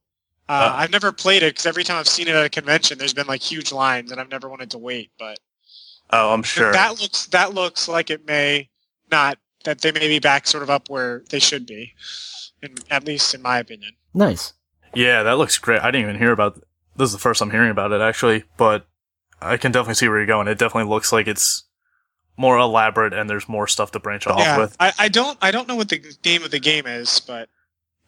[0.48, 0.76] uh, Oh.
[0.78, 3.26] I've never played it because every time I've seen it at a convention, there's been
[3.26, 5.10] like huge lines, and I've never wanted to wait.
[5.18, 5.38] But
[6.10, 6.72] Oh, I'm sure.
[6.72, 8.70] that looks that looks like it may
[9.10, 11.94] not that they may be back sort of up where they should be,
[12.62, 13.92] in, at least in my opinion.
[14.14, 14.52] Nice.
[14.94, 15.82] Yeah, that looks great.
[15.82, 16.54] I didn't even hear about.
[16.96, 18.86] This is the first I'm hearing about it actually, but
[19.40, 20.48] I can definitely see where you're going.
[20.48, 21.64] It definitely looks like it's
[22.36, 24.76] more elaborate and there's more stuff to branch off yeah, with.
[24.80, 27.48] I, I don't I don't know what the name of the game is, but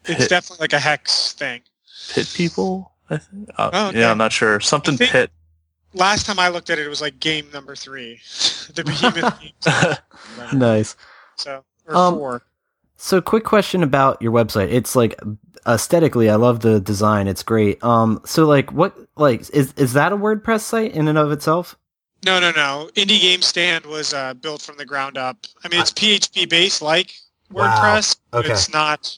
[0.05, 1.61] it's Pit, definitely like a hex thing.
[2.09, 2.91] pit people.
[3.09, 3.49] I think.
[3.57, 3.99] Uh, Oh, okay.
[3.99, 4.59] Yeah, I'm not sure.
[4.59, 5.31] Something pit.
[5.93, 8.19] Last time I looked at it, it was like game number three,
[8.73, 9.39] the behemoth
[10.49, 10.57] game.
[10.59, 10.95] Nice.
[11.41, 12.43] So or Um, four.
[12.97, 14.71] So, quick question about your website.
[14.71, 15.19] It's like
[15.65, 17.27] aesthetically, I love the design.
[17.27, 17.83] It's great.
[17.83, 21.75] Um, so like, what like is is that a WordPress site in and of itself?
[22.23, 22.89] No, no, no.
[22.93, 25.47] Indie Game Stand was uh, built from the ground up.
[25.63, 27.11] I mean, it's PHP based like
[27.51, 27.67] Wow.
[27.67, 28.17] WordPress.
[28.29, 28.53] but Okay.
[28.53, 29.17] It's not.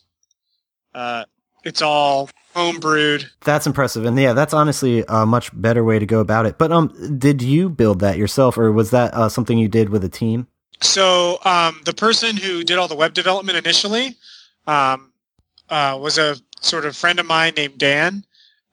[0.96, 1.26] Uh,
[1.66, 3.26] it's all homebrewed.
[3.42, 6.58] That's impressive, and yeah, that's honestly a much better way to go about it.
[6.58, 10.04] But um, did you build that yourself, or was that uh, something you did with
[10.06, 10.48] a team?
[10.84, 14.18] So um, the person who did all the web development initially
[14.68, 15.14] um,
[15.70, 18.26] uh, was a sort of friend of mine named Dan,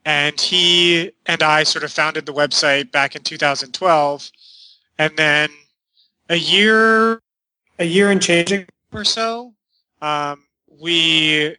[0.05, 4.31] and he and I sort of founded the website back in 2012,
[4.99, 5.49] and then
[6.29, 7.21] a year,
[7.79, 9.53] a year and changing or so,
[10.01, 10.43] um,
[10.81, 11.53] we uh,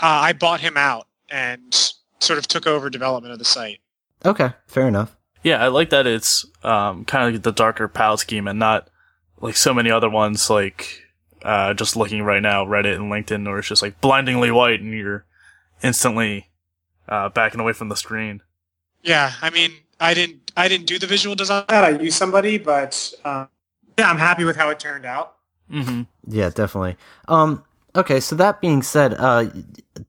[0.00, 3.80] I bought him out and sort of took over development of the site.
[4.24, 5.16] Okay, fair enough.
[5.42, 8.88] Yeah, I like that it's um, kind of like the darker palette scheme and not
[9.42, 11.02] like so many other ones like
[11.42, 14.94] uh, just looking right now, Reddit and LinkedIn, where it's just like blindingly white and
[14.94, 15.26] you're
[15.82, 16.48] instantly
[17.08, 18.40] uh, backing away from the screen.
[19.02, 21.64] Yeah, I mean, I didn't I didn't do the visual design.
[21.68, 23.46] that I used somebody, but uh,
[23.98, 25.34] yeah, I'm happy with how it turned out.
[25.70, 26.02] Mm-hmm.
[26.28, 26.96] Yeah, definitely.
[27.26, 27.64] Um,
[27.96, 29.46] okay, so that being said, uh,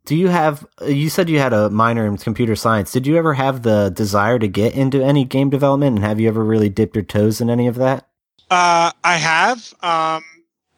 [0.05, 0.65] do you have?
[0.85, 2.91] You said you had a minor in computer science.
[2.91, 6.27] Did you ever have the desire to get into any game development, and have you
[6.27, 8.07] ever really dipped your toes in any of that?
[8.53, 9.73] Uh, I have.
[9.81, 10.23] Um,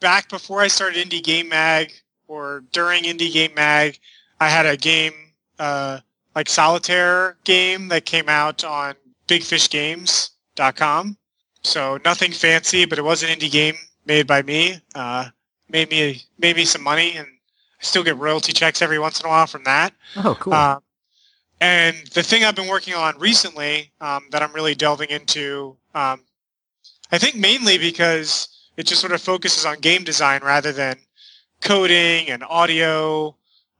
[0.00, 1.92] back before I started Indie Game Mag
[2.26, 3.98] or during Indie Game Mag,
[4.40, 5.12] I had a game,
[5.58, 6.00] uh,
[6.34, 8.94] like solitaire game that came out on
[9.28, 11.16] bigfishgames.com.
[11.62, 13.74] So nothing fancy, but it was an indie game
[14.06, 14.80] made by me.
[14.94, 15.28] Uh,
[15.68, 19.26] made me made me some money, and I still get royalty checks every once in
[19.26, 19.92] a while from that.
[20.16, 20.54] Oh, cool.
[20.54, 20.80] Um,
[21.60, 26.20] and the thing I've been working on recently um, that I'm really delving into, um,
[27.12, 30.96] I think mainly because it just sort of focuses on game design rather than
[31.60, 33.34] coding and audio,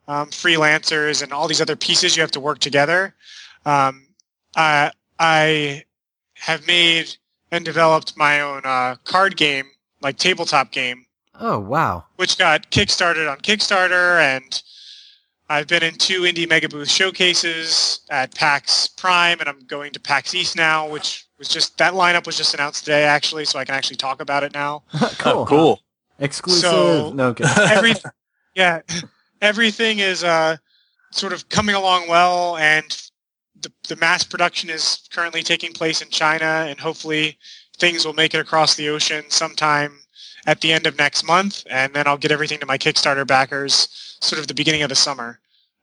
[0.09, 3.15] um, freelancers, and all these other pieces you have to work together.
[3.65, 4.07] Um,
[4.55, 5.85] I, I
[6.35, 7.17] have made
[7.51, 9.67] and developed my own uh, card game,
[10.01, 11.07] like tabletop game,
[11.41, 12.05] oh, wow.
[12.17, 14.63] which got kickstarted on Kickstarter, and
[15.49, 20.01] I've been in two indie mega booth showcases at PAX Prime, and I'm going to
[20.01, 23.65] PAX East now, which was just that lineup was just announced today, actually, so I
[23.65, 24.83] can actually talk about it now.
[25.19, 25.33] cool.
[25.33, 25.81] Oh, cool.
[26.19, 26.63] Exclusive.
[26.71, 27.45] So- no, okay.
[27.71, 27.95] Every,
[28.55, 28.81] yeah,
[29.43, 30.57] everything is uh,
[31.11, 32.85] sort of coming along well, and
[33.61, 37.39] the the mass production is currently taking place in China, and hopefully
[37.79, 39.99] things will make it across the ocean sometime
[40.47, 44.17] at the end of next month, and then I'll get everything to my Kickstarter backers
[44.21, 45.41] sort of the beginning of the summer.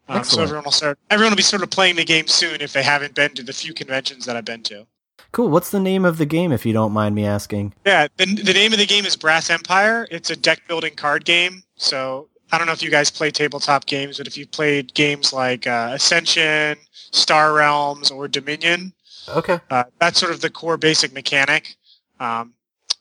[0.09, 0.99] Um, so everyone will start.
[1.09, 3.53] Everyone will be sort of playing the game soon if they haven't been to the
[3.53, 4.85] few conventions that I've been to.
[5.33, 5.49] Cool.
[5.49, 7.73] What's the name of the game, if you don't mind me asking?
[7.85, 10.07] Yeah, the, the name of the game is Brass Empire.
[10.11, 11.63] It's a deck building card game.
[11.75, 15.33] So I don't know if you guys play tabletop games, but if you played games
[15.33, 16.77] like uh, Ascension,
[17.11, 18.93] Star Realms, or Dominion,
[19.27, 19.59] Okay.
[19.71, 21.75] uh, that's sort of the core basic mechanic.
[22.19, 22.53] Um,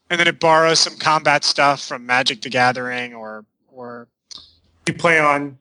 [0.09, 4.09] and then it borrows some combat stuff from Magic the Gathering, or or
[4.87, 5.59] you play on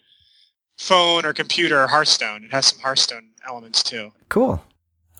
[0.77, 2.43] phone or computer or Hearthstone.
[2.45, 4.11] It has some Hearthstone elements too.
[4.29, 4.63] Cool.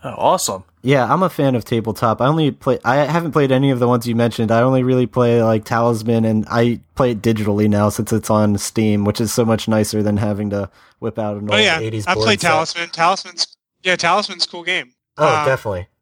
[0.04, 0.64] Oh, awesome.
[0.82, 2.22] Yeah, I'm a fan of tabletop.
[2.22, 2.80] I only play.
[2.84, 4.50] I haven't played any of the ones you mentioned.
[4.52, 8.58] I only really play like Talisman, and I play it digitally now since it's on
[8.58, 11.80] Steam, which is so much nicer than having to whip out an Oh old yeah,
[11.80, 12.48] 80s I board played set.
[12.50, 12.90] Talisman.
[12.90, 14.94] Talisman's yeah, Talisman's a cool game.
[15.18, 15.88] Oh, Um, definitely.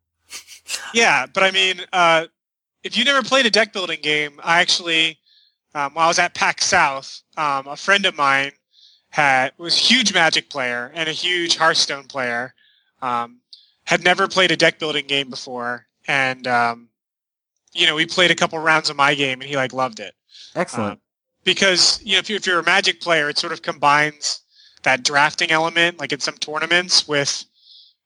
[0.94, 2.28] Yeah, but I mean, uh,
[2.84, 5.18] if you never played a deck building game, I actually,
[5.74, 8.52] um, while I was at PAX South, um, a friend of mine
[9.10, 12.54] had was a huge Magic player and a huge Hearthstone player.
[13.02, 13.39] Um,
[13.90, 16.90] had never played a deck building game before, and um,
[17.74, 20.14] you know, we played a couple rounds of my game, and he like loved it
[20.56, 20.92] Excellent.
[20.94, 21.00] um,
[21.44, 24.42] because you know, if, you, if you're a Magic player, it sort of combines
[24.84, 27.46] that drafting element, like in some tournaments, with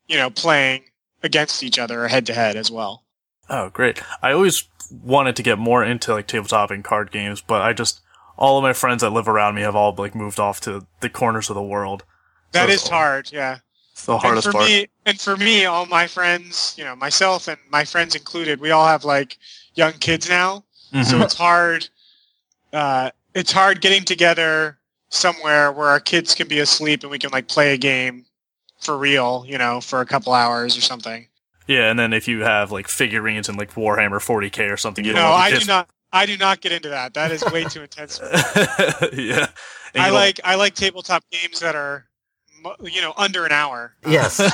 [0.08, 0.84] you know playing
[1.22, 3.04] against each other or head to head as well.
[3.50, 4.02] Oh, great.
[4.22, 8.00] I always wanted to get more into like tabletop and card games, but I just
[8.38, 11.10] all of my friends that live around me have all like moved off to the
[11.10, 12.06] corners of the world.
[12.54, 13.60] That So is hard, yeah.
[14.04, 14.70] It's the hardest and for part.
[14.70, 18.70] me, and for me, all my friends, you know, myself and my friends included, we
[18.72, 19.38] all have like
[19.76, 21.24] young kids now, so Mhm.
[21.24, 21.88] it's hard.
[22.74, 24.78] Uh, it's hard getting together
[25.10, 28.26] somewhere where our kids can be asleep and we can like play a game
[28.82, 31.28] for real, you know, for a couple hours or something.
[31.68, 35.12] yeah, and then if you have like figurines and like Warhammer 40k or something, you,
[35.12, 37.13] You don't know, I the do not, I do not get into that.
[37.13, 38.18] That is way too intense.
[38.18, 38.26] For
[39.13, 39.28] me.
[39.30, 39.48] yeah.
[39.96, 42.12] And I like, I like tabletop games that are, mu-
[42.82, 43.93] you know, under an hour.
[44.08, 44.39] Yes.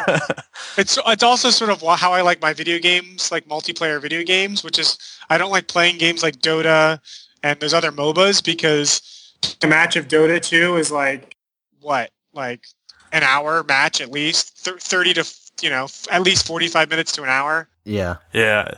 [0.78, 4.64] It's it's also sort of how I like my video games, like multiplayer video games,
[4.64, 4.98] which is
[5.30, 7.00] I don't like playing games like Dota
[7.44, 11.36] and those other MOBAs because a match of Dota 2 is like
[11.82, 12.66] what, like
[13.12, 15.26] an hour match at least, thirty to
[15.62, 17.68] you know at least forty five minutes to an hour.
[17.84, 18.18] yeah.
[18.34, 18.70] yeah.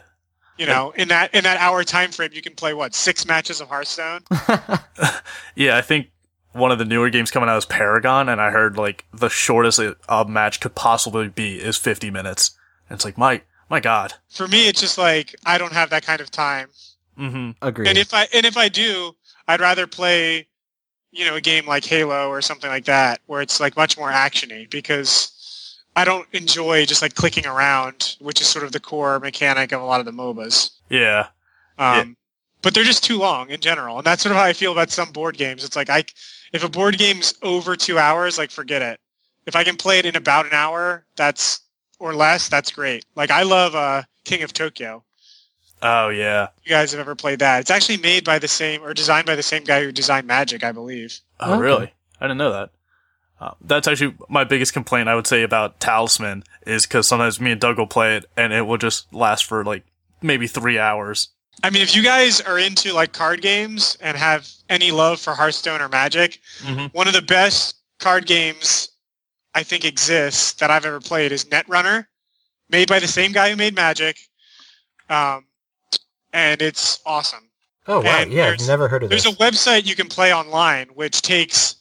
[0.57, 3.61] You know, in that in that hour time frame, you can play what six matches
[3.61, 4.21] of Hearthstone.
[5.55, 6.07] Yeah, I think
[6.53, 9.79] one of the newer games coming out is Paragon, and I heard like the shortest
[9.79, 12.51] a a match could possibly be is 50 minutes.
[12.89, 14.13] And it's like, my my god.
[14.29, 16.69] For me, it's just like I don't have that kind of time.
[17.17, 17.87] hmm Agreed.
[17.87, 19.15] And if I and if I do,
[19.47, 20.47] I'd rather play,
[21.11, 24.11] you know, a game like Halo or something like that, where it's like much more
[24.11, 29.19] actiony because I don't enjoy just like clicking around, which is sort of the core
[29.19, 30.71] mechanic of a lot of the MOBAs.
[30.89, 31.27] Yeah.
[31.77, 32.03] Um, Yeah.
[32.61, 34.91] But they're just too long in general, and that's sort of how I feel about
[34.91, 35.63] some board games.
[35.63, 36.03] It's like I,
[36.51, 38.99] if a board game's over two hours, like forget it.
[39.45, 41.61] If I can play it in about an hour, that's
[41.99, 43.05] or less, that's great.
[43.15, 45.03] Like I love uh, King of Tokyo
[45.81, 46.49] Oh yeah.
[46.63, 47.61] you guys have ever played that.
[47.61, 50.63] It's actually made by the same or designed by the same guy who designed Magic,
[50.63, 51.19] I believe.
[51.39, 51.59] Oh Okay.
[51.59, 51.93] really?
[52.19, 52.69] I didn't know that.
[53.39, 57.51] Uh, that's actually my biggest complaint I would say about Talisman is because sometimes me
[57.51, 59.83] and Doug will play it and it will just last for like
[60.21, 61.29] maybe three hours.
[61.63, 65.33] I mean, if you guys are into like card games and have any love for
[65.33, 68.89] Hearthstone or Magic, hmm one of the best card games
[69.53, 72.07] I think exists that I've ever played is Netrunner,
[72.69, 74.17] made by the same guy who made Magic.
[75.09, 75.45] Um,
[76.33, 77.49] and it's awesome.
[77.87, 78.21] oh wow.
[78.21, 79.09] and Yeah, I've never heard of it.
[79.09, 79.33] There's this.
[79.33, 81.75] a website you can play online, which takes,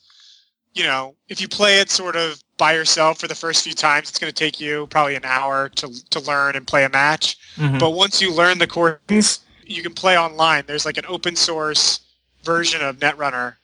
[0.75, 4.11] you know, if you play it sort of by yourself for the first few times,
[4.11, 7.39] it's going to take you probably an hour to, to learn and play a match.
[7.57, 10.65] hmm But once you learn the things, you can play online.
[10.67, 12.01] There's like an open source
[12.43, 13.55] version of Netrunner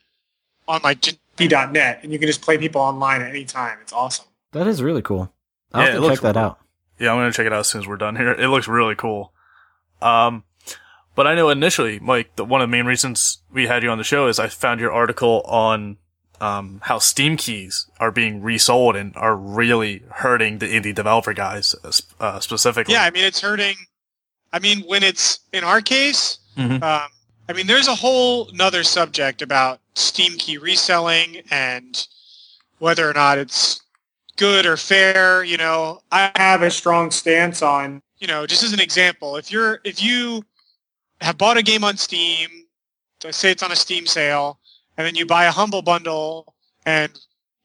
[0.68, 3.78] on like GP.net, and you can just play people online at any time.
[3.82, 4.26] It's awesome.
[4.52, 5.32] that is really cool.
[5.72, 6.42] I'll yeah, have to check that cool.
[6.42, 6.60] out.
[6.98, 8.32] Yeah, I'm gonna check it out as soon as we're done here.
[8.32, 9.32] It looks really cool.
[10.00, 10.44] Um,
[11.14, 13.98] but I know initially, Mike, the, one of the main reasons we had you on
[13.98, 15.96] the show is I found your article on
[16.40, 21.74] um, how Steam keys are being resold and are really hurting the indie developer guys
[21.82, 21.90] uh,
[22.20, 22.94] uh, specifically.
[22.94, 23.76] Yeah, I mean, it's hurting.
[24.56, 26.82] I mean, when it's in our case, Mhm.
[26.82, 27.10] um,
[27.46, 32.06] I mean, there's a whole another subject about Steam key reselling and
[32.78, 33.80] whether or not it's
[34.36, 35.44] good or fair.
[35.44, 39.52] You know, I have a strong stance on, you know, just as an example, if
[39.52, 40.42] you're if you
[41.20, 42.48] have bought a game on Steam,
[43.30, 44.58] say it's on a Steam sale,
[44.96, 46.54] and then you buy a Humble Bundle
[46.86, 47.12] and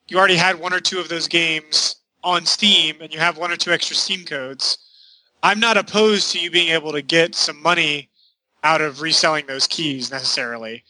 [0.09, 3.49] you already had one or two of those games on Steam and you have one
[3.49, 4.77] or two extra Steam codes,
[5.43, 8.09] I'm not opposed to you being able to get some money
[8.63, 10.83] out of reselling those keys necessarily.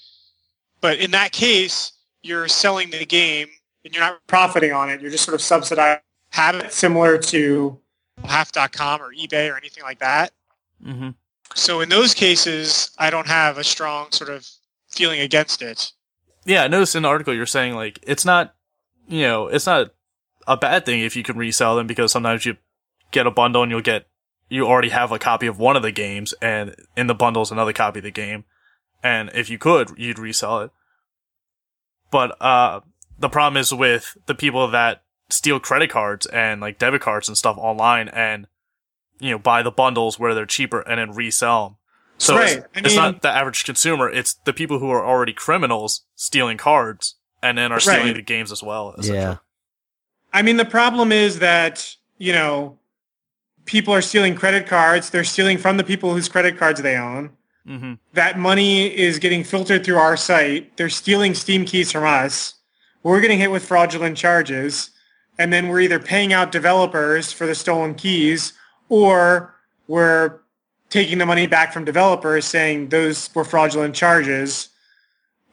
[0.81, 3.49] But in that case, you're selling the game
[3.85, 5.01] and you're not profiting on it.
[5.01, 6.01] You're just sort of subsidizing.
[6.31, 7.79] Have it similar to
[8.25, 10.31] half.com or eBay or anything like that.
[10.85, 11.15] Mhm.
[11.55, 14.47] So in those cases, I don't have a strong sort of
[14.89, 15.91] feeling against it.
[16.45, 18.55] Yeah, I noticed in the article you're saying like it's not,
[19.07, 19.93] you know, it's not
[20.47, 22.57] a bad thing if you can resell them because sometimes you
[23.11, 24.07] get a bundle and you'll get
[24.51, 27.51] you already have a copy of one of the games and in the bundle is
[27.51, 28.43] another copy of the game,
[29.01, 30.71] and if you could, you'd resell it.
[32.11, 32.81] But uh,
[33.17, 37.37] the problem is with the people that steal credit cards and like debit cards and
[37.37, 38.47] stuff online and
[39.21, 41.75] you know buy the bundles where they're cheaper and then resell them.
[42.17, 42.57] So Right.
[42.57, 46.01] it's, I it's mean- not the average consumer; it's the people who are already criminals
[46.15, 48.15] stealing cards and then are stealing Right.
[48.15, 48.93] the games as well.
[49.01, 49.37] Yeah.
[50.33, 52.77] I mean, the problem is that, you know,
[53.65, 55.09] people are stealing credit cards.
[55.09, 57.31] They're stealing from the people whose credit cards they own.
[57.67, 57.93] Mm-hmm.
[58.13, 60.75] That money is getting filtered through our site.
[60.77, 62.55] They're stealing Steam keys from us.
[63.03, 64.89] We're getting hit with fraudulent charges.
[65.37, 68.53] And then we're either paying out developers for the stolen keys
[68.89, 69.55] or
[69.87, 70.39] we're
[70.89, 74.69] taking the money back from developers saying those were fraudulent charges.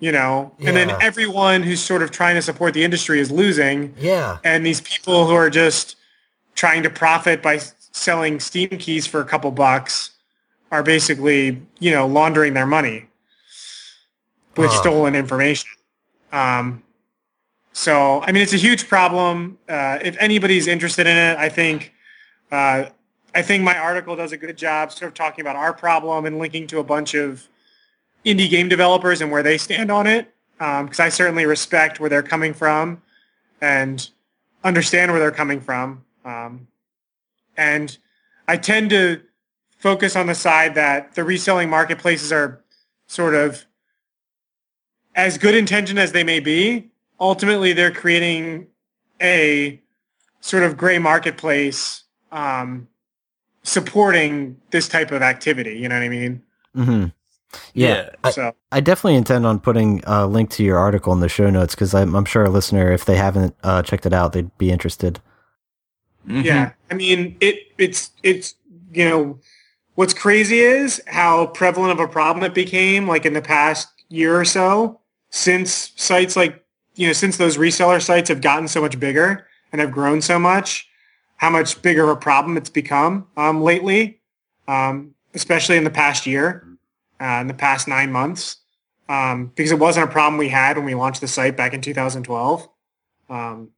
[0.00, 3.94] You know, and then everyone who's sort of trying to support the industry is losing
[3.98, 4.38] Yeah.
[4.44, 5.96] and these people who are just
[6.54, 7.58] trying to profit by
[7.98, 10.12] selling Steam keys for a couple bucks
[10.70, 13.08] are basically, you know, laundering their money
[14.56, 15.68] with stolen information.
[16.32, 16.82] Um,
[17.72, 19.58] so, I mean, it's a huge problem.
[19.68, 21.92] Uh, if anybody's interested in it, I think,
[22.50, 22.86] uh,
[23.34, 26.38] I think my article does a good job sort of talking about our problem and
[26.38, 27.46] linking to a bunch of
[28.24, 30.34] indie game developers and where they stand on it.
[30.58, 33.00] Because I certainly respect where they're coming from
[33.60, 34.10] and
[34.64, 36.04] understand where they're coming from.
[36.24, 36.66] Um,
[37.58, 37.98] and
[38.46, 39.20] I tend to
[39.78, 42.64] focus on the side that the reselling marketplaces are
[43.06, 43.66] sort of
[45.14, 46.90] as good intentioned as they may be.
[47.20, 48.68] Ultimately, they're creating
[49.20, 49.82] a
[50.40, 52.88] sort of gray marketplace um,
[53.64, 55.78] supporting this type of activity.
[55.78, 56.42] You know what I mean?
[56.74, 57.06] hmm
[57.74, 61.28] Yeah, I, so I definitely intend on putting a link to your article in the
[61.28, 64.32] show notes because I'm, I'm sure a listener, if they haven't uh, checked it out,
[64.32, 65.20] they'd be interested.
[66.28, 66.44] Mhm.
[66.44, 68.54] Yeah, I mean, it it's it's
[68.92, 69.38] you know,
[69.94, 74.38] what's crazy is how prevalent of a problem it became like in the past year
[74.38, 76.64] or so since sites like
[76.94, 80.38] you know since those reseller sites have gotten so much bigger and have grown so
[80.38, 80.88] much,
[81.36, 84.20] how much bigger of a problem it's become um, lately,
[84.66, 86.66] um, especially in the past year,
[87.20, 88.56] uh, in the past nine months,
[89.08, 91.80] um, because it wasn't a problem we had when we launched the site back in
[91.80, 92.68] 2012.
[93.30, 93.70] Um,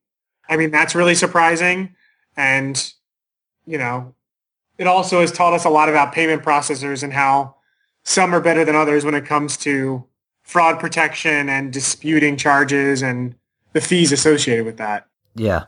[0.49, 1.95] I mean, that's really surprising.
[2.41, 2.93] And,
[3.67, 4.15] you know,
[4.79, 7.57] it also has taught us a lot about payment processors and how
[8.03, 10.07] some are better than others when it comes to
[10.43, 13.35] fraud protection and disputing charges and
[13.75, 15.07] the fees associated with that.
[15.35, 15.65] Yeah.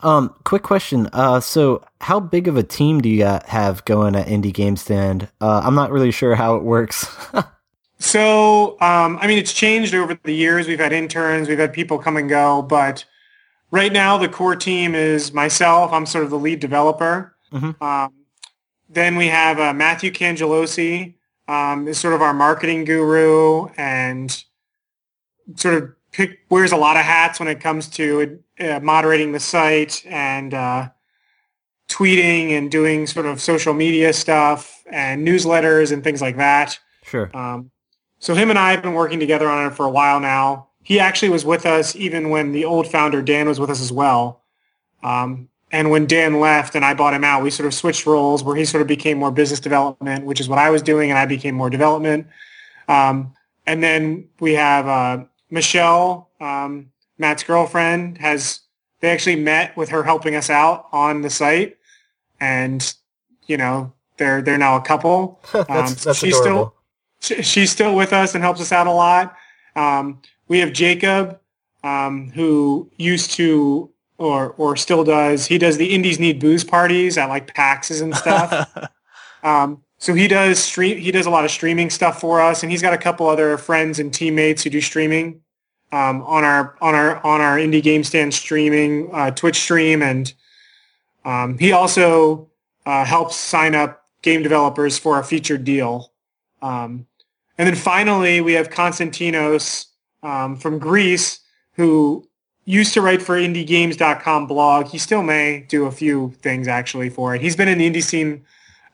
[0.00, 1.08] Um, quick question.
[1.14, 5.28] Uh, so how big of a team do you have going at Indie Game Stand?
[5.40, 7.06] Uh, I'm not really sure how it works.
[8.02, 10.66] So, um, I mean, it's changed over the years.
[10.66, 13.04] We've had interns, we've had people come and go, but
[13.72, 15.92] right now the core team is myself.
[15.92, 17.34] I'm sort of the lead developer.
[17.52, 17.82] Mhm.
[17.82, 18.12] Um,
[18.88, 21.14] then we have uh, Matthew Cangelosi,
[21.48, 24.44] um, is sort of our marketing guru and
[25.56, 29.40] sort of pick, wears a lot of hats when it comes to uh, moderating the
[29.40, 30.88] site and uh,
[31.88, 36.78] tweeting and doing sort of social media stuff and newsletters and things like that.
[37.04, 37.34] sure.
[37.34, 37.70] Um,
[38.18, 40.68] so him and I have been working together on it for a while now.
[40.82, 43.92] He actually was with us even when the old founder Dan was with us as
[43.92, 44.42] well.
[45.02, 48.44] Um, and when Dan left and I bought him out, we sort of switched roles
[48.44, 51.18] where he sort of became more business development, which is what I was doing, and
[51.18, 52.26] I became more development.
[52.88, 53.32] Um,
[53.66, 58.60] and then we have uh, Michelle, um, Matt's girlfriend, has
[59.00, 61.78] they actually met with her helping us out on the site,
[62.40, 62.94] and
[63.46, 65.40] you know they're they're now a couple.
[65.54, 66.74] Um, she's still
[67.20, 69.36] she- she's still with us and helps us out a lot.
[69.74, 71.38] Um, we have Jacob,
[71.84, 75.46] um, who used to or or still does.
[75.46, 78.70] He does the Indies Need Booze parties at like PAXs and stuff.
[79.42, 80.98] um, so he does stream.
[80.98, 83.56] He does a lot of streaming stuff for us, and he's got a couple other
[83.58, 85.40] friends and teammates who do streaming
[85.92, 90.32] um, on our on our on our indie game stand streaming uh, Twitch stream, and
[91.24, 92.50] um, he also
[92.86, 96.12] uh, helps sign up game developers for a featured deal.
[96.62, 97.06] Um,
[97.58, 99.86] and then finally, we have Konstantinos
[100.22, 101.40] um, from Greece,
[101.74, 102.28] who
[102.64, 104.86] used to write for IndieGames.com blog.
[104.86, 107.40] He still may do a few things actually for it.
[107.40, 108.44] He's been in the indie scene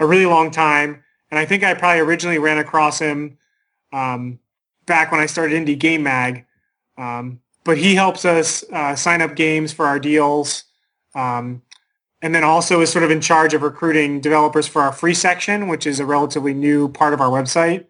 [0.00, 3.38] a really long time, and I think I probably originally ran across him
[3.92, 4.38] um,
[4.86, 6.46] back when I started Indie Game Mag.
[6.96, 10.64] Um, but he helps us uh, sign up games for our deals.
[11.14, 11.62] Um,
[12.22, 15.68] and then also is sort of in charge of recruiting developers for our free section,
[15.68, 17.86] which is a relatively new part of our website.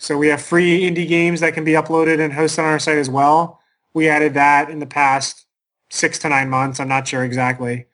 [0.00, 2.96] So we have free indie games that can be uploaded and hosted on our site
[2.96, 3.60] as well.
[3.92, 5.44] We added that in the past
[5.90, 6.80] six to nine months.
[6.80, 7.84] I'm not sure exactly.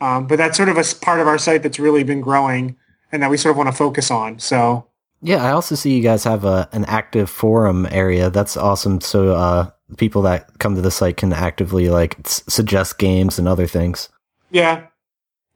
[0.00, 2.76] Um, but that's sort of a part of our site that's really been growing
[3.10, 4.38] and that we sort of want to focus on.
[4.38, 4.86] So
[5.22, 8.28] Yeah, I also see you guys have a an active forum area.
[8.28, 9.00] That's awesome.
[9.00, 13.48] So uh, people that come to the site can actively like s- suggest games and
[13.48, 14.10] other things.
[14.50, 14.88] yeah,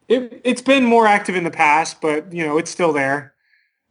[0.09, 3.35] it, it's been more active in the past, but you know, it's still there.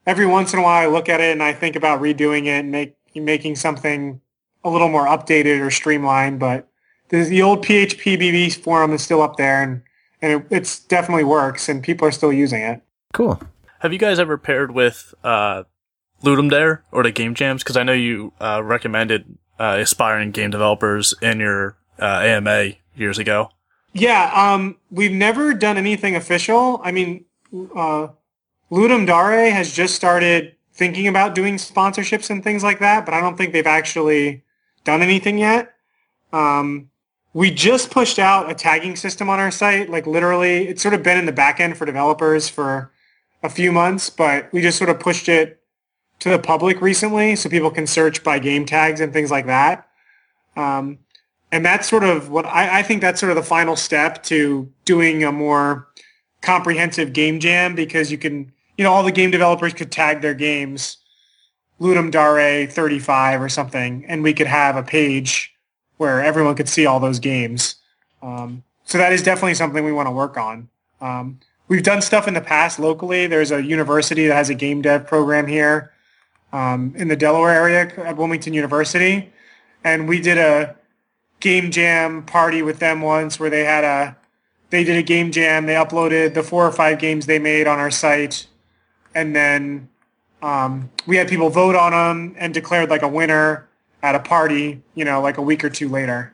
[0.10, 2.62] Every once in a while I look at it and I think about redoing it
[2.62, 4.20] and make, making something
[4.64, 6.68] a little more updated or streamlined, but
[7.10, 9.84] the, the old PHP BB forum is still up there and,
[10.20, 12.82] and it it's definitely works and people are still using it.
[13.14, 13.40] Cool.
[13.82, 15.66] Have you guys ever paired with uh,
[16.24, 17.62] Ludum Dare or the Game Jams?
[17.62, 23.20] Because I know you uh, recommended uh, aspiring game developers in your uh, AMA years
[23.20, 23.52] ago.
[23.94, 26.82] Yeah, um, we've never done anything official.
[26.84, 27.26] I mean,
[27.76, 28.08] uh,
[28.72, 33.20] Ludum Dare has just started thinking about doing sponsorships and things like that, but I
[33.20, 34.44] don't think they've actually
[34.84, 35.74] done anything yet.
[36.32, 36.90] Um,
[37.34, 39.90] we just pushed out a tagging system on our site.
[39.90, 42.92] Like literally, it's sort of been in the back end for developers for
[43.44, 45.62] a few months, but we just sort of pushed it
[46.20, 49.88] to the public recently so people can search by game tags and things like that.
[50.56, 51.00] Um,
[51.52, 54.72] and that's sort of what I, I think that's sort of the final step to
[54.86, 55.88] doing a more
[56.42, 60.34] comprehensive game jam because you can, you know, all the game developers could tag their
[60.34, 61.00] games
[61.82, 65.54] Ludum Dare 35 or something, and we could have a page
[65.98, 67.76] where everyone could see all those games.
[68.22, 70.70] Um, so that is definitely something we want to work on.
[71.02, 73.28] Um, we've done stuff in the past locally.
[73.28, 75.92] There's a university that has a game dev program here
[76.54, 79.30] um, in the Delaware area at Wilmington University,
[79.84, 80.78] and we did a
[81.42, 84.16] game jam party with them once where they had a
[84.70, 85.66] they did a game jam.
[85.66, 88.46] They uploaded the four or five games they made on our site,
[89.20, 89.90] and then
[90.42, 93.68] um, we had people vote on them and declared like a winner
[94.02, 94.82] at a party.
[94.96, 96.34] You know, like a week or two later.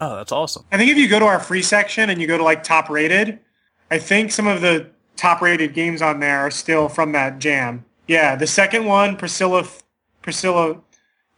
[0.00, 0.64] Oh, that's awesome.
[0.70, 2.88] I think if you go to our free section and you go to like top
[2.88, 3.40] rated,
[3.90, 7.84] I think some of the top rated games on there are still from that jam.
[8.06, 9.66] Yeah, the second one, Priscilla,
[10.22, 10.80] Priscilla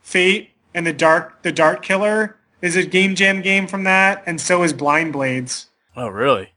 [0.03, 4.39] Fate and the Dark, the Dart Killer is a game jam game from that, and
[4.41, 5.71] so is Blind Blades.
[5.97, 6.53] Oh, really?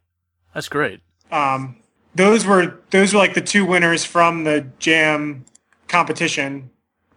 [0.53, 0.99] That's great.
[1.31, 1.77] Um,
[2.16, 5.45] those were those were like the two winners from the jam
[5.88, 6.70] competition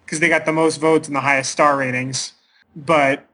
[0.05, 2.33] because they got the most votes and the highest star ratings.
[2.75, 3.27] But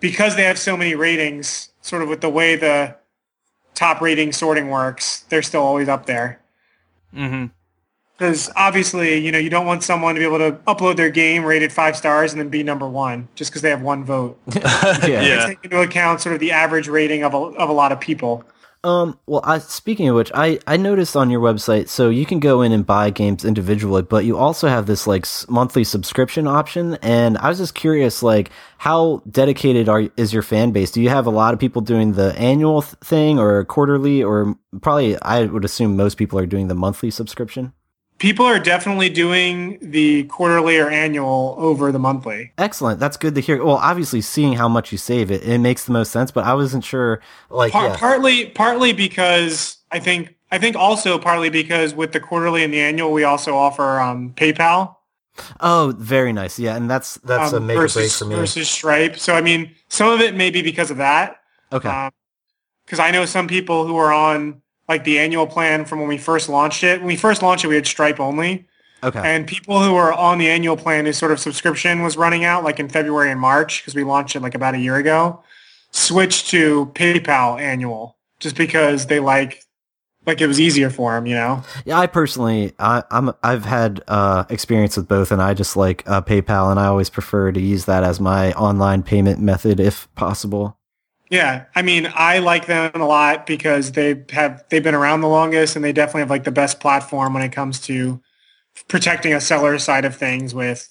[0.00, 2.96] because they have so many ratings, sort of with the way the
[3.74, 6.40] top rating sorting works, they're still always up there.
[7.14, 7.46] Mm-hmm.
[8.16, 11.44] Because obviously, you know, you don't want someone to be able to upload their game
[11.44, 14.38] rated five stars and then be number one just because they have one vote.
[14.56, 15.06] yeah.
[15.06, 15.46] Yeah.
[15.46, 18.44] Take into account sort of the average rating of a, of a lot of people.
[18.84, 22.38] Um, well, I, speaking of which, I, I noticed on your website, so you can
[22.38, 26.94] go in and buy games individually, but you also have this like monthly subscription option.
[27.02, 30.92] And I was just curious, like, how dedicated are is your fan base?
[30.92, 34.54] Do you have a lot of people doing the annual th- thing or quarterly, or
[34.80, 37.72] probably I would assume most people are doing the monthly subscription?
[38.18, 42.52] People are definitely doing the quarterly or annual over the monthly.
[42.58, 42.98] Excellent.
[42.98, 43.64] That's good to hear.
[43.64, 46.30] Well, obviously, seeing how much you save, it it makes the most sense.
[46.30, 47.96] But I wasn't sure, like, Par- yeah.
[47.96, 52.80] Partly, partly because I think I think also partly because with the quarterly and the
[52.80, 54.96] annual, we also offer um, PayPal
[55.60, 56.58] oh, very nice.
[56.58, 58.34] Yeah, and that's that's a um, make or break for me.
[58.34, 59.18] versus Stripe.
[59.18, 61.36] So I mean, some of it may be because of that.
[61.72, 62.10] okay.
[62.84, 66.18] Because I know some people who are on like the annual plan from when we
[66.18, 67.00] first launched it.
[67.00, 68.66] When we first launched it, we had Stripe only.
[69.02, 69.20] okay.
[69.22, 72.64] And people who were on the annual plan, whose sort of subscription was running out
[72.64, 75.42] like in February and March, because we launched it like about a year ago,
[75.90, 79.62] switched to PayPal annual just because they like,
[80.26, 81.62] like it was easier for them, you know?
[81.84, 86.02] Yeah, I personally, I, I'm, I've had uh, experience with both, and I just like
[86.06, 90.12] uh, PayPal, and I always prefer to use that as my online payment method if
[90.14, 90.77] possible.
[91.30, 91.66] Yeah.
[91.74, 95.76] I mean, I like them a lot because they have, they've been around the longest
[95.76, 98.20] and they definitely have like the best platform when it comes to
[98.88, 100.88] protecting a seller side of things with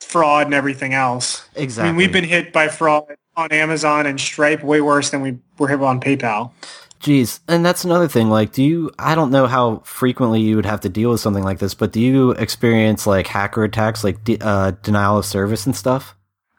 [0.00, 1.46] fraud and everything else.
[1.54, 1.88] Exactly.
[1.88, 3.04] I mean, we've been hit by fraud
[3.36, 6.52] on Amazon and Stripe way worse than we were hit on PayPal.
[7.00, 8.30] Jeez, and that's another thing.
[8.30, 8.90] Like, do you?
[8.98, 11.92] I don't know how frequently you would have to deal with something like this, but
[11.92, 16.16] do you experience like hacker attacks, like de- uh, denial of service and stuff?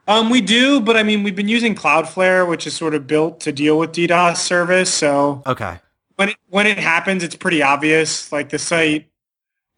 [0.08, 3.40] Um, we do, but I mean, we've been using Cloudflare, which is sort of built
[3.42, 4.94] to deal with DDoS service.
[4.94, 5.80] So Okay.
[6.16, 8.32] when it, when it happens, it's pretty obvious.
[8.32, 9.08] Like the site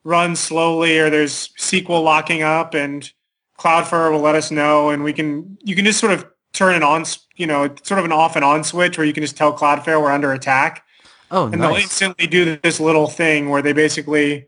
[0.04, 3.10] runs slowly, or there's SQL locking up, and
[3.58, 6.84] Cloudflare will let us know, and we can you can just sort of turn it
[6.84, 7.06] on.
[7.36, 9.58] You know, it's sort of an off and on switch where you can just tell
[9.58, 10.84] Cloudflare we're under attack.
[11.32, 14.48] Oh, and they'll instantly do this little thing where they basically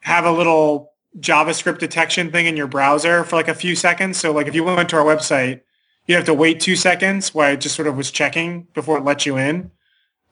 [0.00, 4.18] have a little JavaScript detection thing in your browser for like a few seconds.
[4.18, 5.60] So like if you went to our website,
[6.06, 9.04] you have to wait two seconds while it just sort of was checking before it
[9.04, 9.70] lets you in.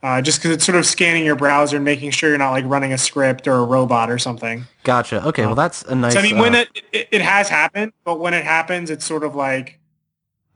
[0.03, 2.64] Uh, just because it's sort of scanning your browser and making sure you're not like
[2.64, 4.64] running a script or a robot or something.
[4.83, 5.26] Gotcha.
[5.26, 5.45] Okay.
[5.45, 6.14] Well, that's a nice.
[6.14, 9.05] so I mean, when uh, it, it it has happened, but when it happens, it's
[9.05, 9.78] sort of like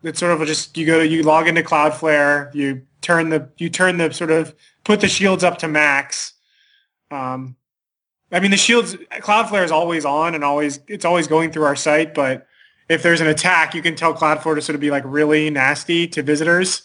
[0.03, 3.69] it's sort of just you go to you log into Cloudflare, you turn the you
[3.69, 6.33] turn the sort of put the shields up to max.
[7.11, 7.57] Um,
[8.33, 11.77] I mean, the shields Cloudflare is always on and always it's always going through our
[11.77, 12.47] site, but
[12.89, 16.07] if there's an attack, you can tell Cloudflare to sort of be like really nasty
[16.09, 16.83] to visitors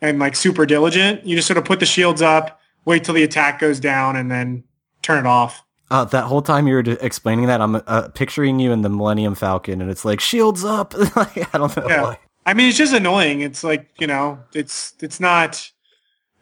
[0.00, 1.24] and like super diligent.
[1.26, 4.30] You just sort of put the shields up, wait till the attack goes down, and
[4.30, 4.64] then
[5.02, 5.62] turn it off.
[5.90, 9.34] Uh, that whole time you were explaining that, I'm uh, picturing you in the Millennium
[9.34, 10.94] Falcon, and it's like shields up.
[11.16, 12.02] like, I don't know Yeah.
[12.02, 12.18] why.
[12.46, 13.40] I mean, it's just annoying.
[13.40, 15.70] It's like you know, it's it's not,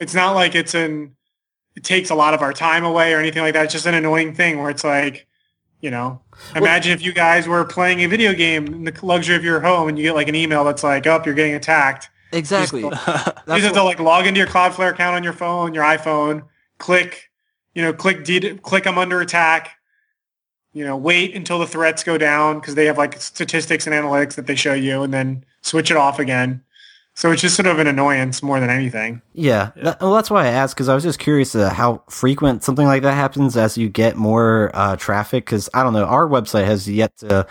[0.01, 1.17] it's not like it's an,
[1.77, 3.65] it takes a lot of our time away or anything like that.
[3.65, 5.27] It's just an annoying thing where it's like,
[5.81, 6.21] you know,
[6.55, 9.89] imagine if you guys were playing a video game in the luxury of your home
[9.89, 12.09] and you get like an email that's like, oh, you're getting attacked.
[12.33, 12.83] Exactly.
[13.45, 16.45] You just have to like log into your Cloudflare account on your phone, your iPhone,
[16.79, 17.31] click,
[17.75, 19.77] you know, click D, click I'm under attack.
[20.73, 24.37] You know, wait until the threats go down because they have like statistics and analytics
[24.37, 26.63] that they show you, and then switch it off again.
[27.15, 29.21] So it's just sort of an annoyance more than anything.
[29.35, 32.65] Yeah, That, well, that's why I asked because I was just curious uh, how frequent
[32.65, 35.45] something like that happens as you get more uh, traffic.
[35.45, 37.47] Because I don't know, our website has yet to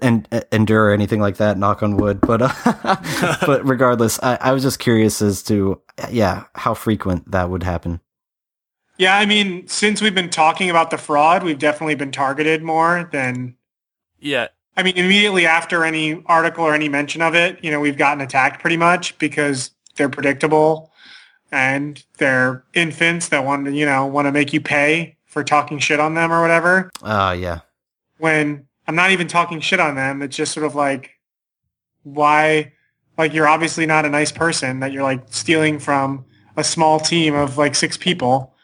[0.00, 1.58] en- endure anything like that.
[1.58, 6.44] Knock on wood, but uh, but regardless, I, I was just curious as to yeah
[6.54, 8.00] how frequent that would happen.
[8.98, 13.08] Yeah, I mean, since we've been talking about the fraud, we've definitely been targeted more
[13.12, 13.56] than.
[14.20, 17.98] Yeah, I mean, immediately after any article or any mention of it, you know, we've
[17.98, 20.90] gotten attacked pretty much because they're predictable
[21.50, 25.78] and they're infants that want to, you know, want to make you pay for talking
[25.78, 26.90] shit on them or whatever.
[27.02, 27.60] Uh yeah,
[28.18, 31.18] When I'm not even talking shit on them, it's just sort of like,
[32.02, 32.72] why,
[33.16, 36.24] like, you're obviously not a nice person that you're like stealing from
[36.56, 38.54] a small team of like six people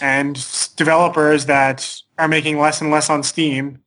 [0.00, 3.82] and developers that are making less and less on Steam,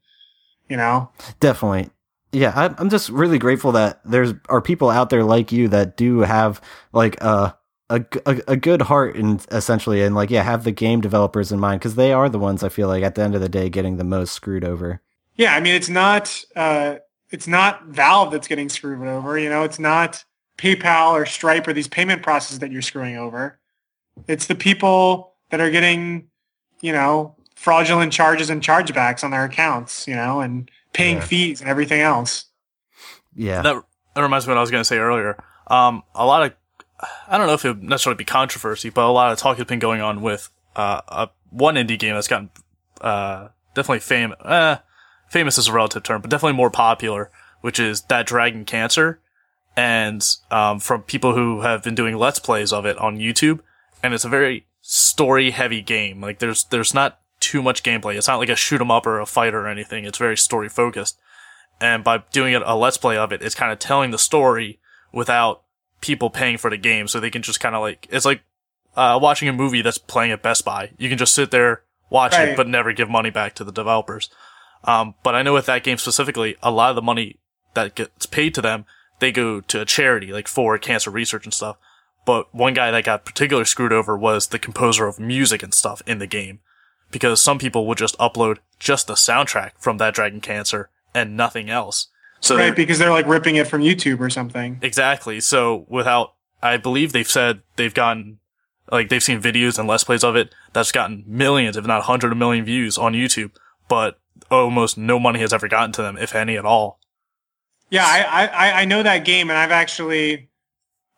[0.71, 1.09] you know?
[1.39, 1.89] definitely.
[2.31, 5.97] Yeah, I, I'm just really grateful that there's are people out there like you that
[5.97, 6.61] do have
[6.93, 7.57] like a
[7.89, 8.05] a
[8.47, 11.95] a good heart and essentially and like yeah have the game developers in mind because
[11.95, 14.05] they are the ones I feel like at the end of the day getting the
[14.05, 15.01] most screwed over.
[15.35, 16.95] Yeah, I mean, it's not uh,
[17.31, 19.37] it's not Valve that's getting screwed over.
[19.37, 20.23] You know, it's not
[20.57, 23.59] PayPal or Stripe or these payment processes that you're screwing over.
[24.27, 26.27] It's the people that are getting,
[26.81, 30.07] you know, fraudulent charges and chargebacks on their accounts.
[30.07, 31.25] You know, and paying Yeah.
[31.25, 32.45] fees and everything else.
[33.35, 33.75] Yeah, that,
[34.15, 35.41] that reminds me of what I was going to say earlier.
[35.67, 36.53] Um, a lot of,
[37.29, 39.65] I don't know if it would necessarily be controversy, but a lot of talk has
[39.67, 42.49] been going on with uh, a, one indie game that's gotten
[42.99, 44.37] uh, definitely famous.
[44.41, 44.79] Uh,
[45.29, 47.31] famous is a relative term, but definitely more popular,
[47.61, 49.21] which is that Dragon Cancer.
[49.77, 53.61] And um, from people who have been doing let's plays of it on YouTube,
[54.03, 56.19] and it's a very story heavy game.
[56.19, 57.20] Like there's there's not
[57.51, 58.15] too much gameplay.
[58.15, 60.05] It's not like a shoot 'em up or a fight or anything.
[60.05, 61.19] It's very story focused.
[61.81, 64.79] And by doing it a let's play of it, it's kind of telling the story
[65.11, 65.63] without
[65.99, 68.41] people paying for the game, so they can just kind of like it's like
[68.95, 70.91] uh, watching a movie that's playing at Best Buy.
[70.97, 72.49] You can just sit there watch Right.
[72.49, 74.29] it, but never give money back to the developers.
[74.83, 77.37] Um, but I know with that game specifically, a lot of the money
[77.73, 78.85] that gets paid to them,
[79.19, 81.77] they go to a charity, like for cancer research and stuff.
[82.25, 86.01] But one guy that got particularly screwed over was the composer of music and stuff
[86.05, 86.59] in the game.
[87.11, 91.69] Because some people would just upload just the soundtrack from that Dragon Cancer and nothing
[91.69, 92.07] else.
[92.39, 94.79] So right, because they're like ripping it from YouTube or something.
[94.81, 95.39] Exactly.
[95.41, 96.33] So without,
[96.63, 98.39] I believe they've said they've gotten,
[98.91, 102.31] like they've seen videos and let's plays of it that's gotten millions, if not hundred
[102.31, 103.51] of million views on YouTube,
[103.87, 106.99] but almost no money has ever gotten to them, if any at all.
[107.89, 110.49] Yeah, I, I- I, I know that game, and I've actually,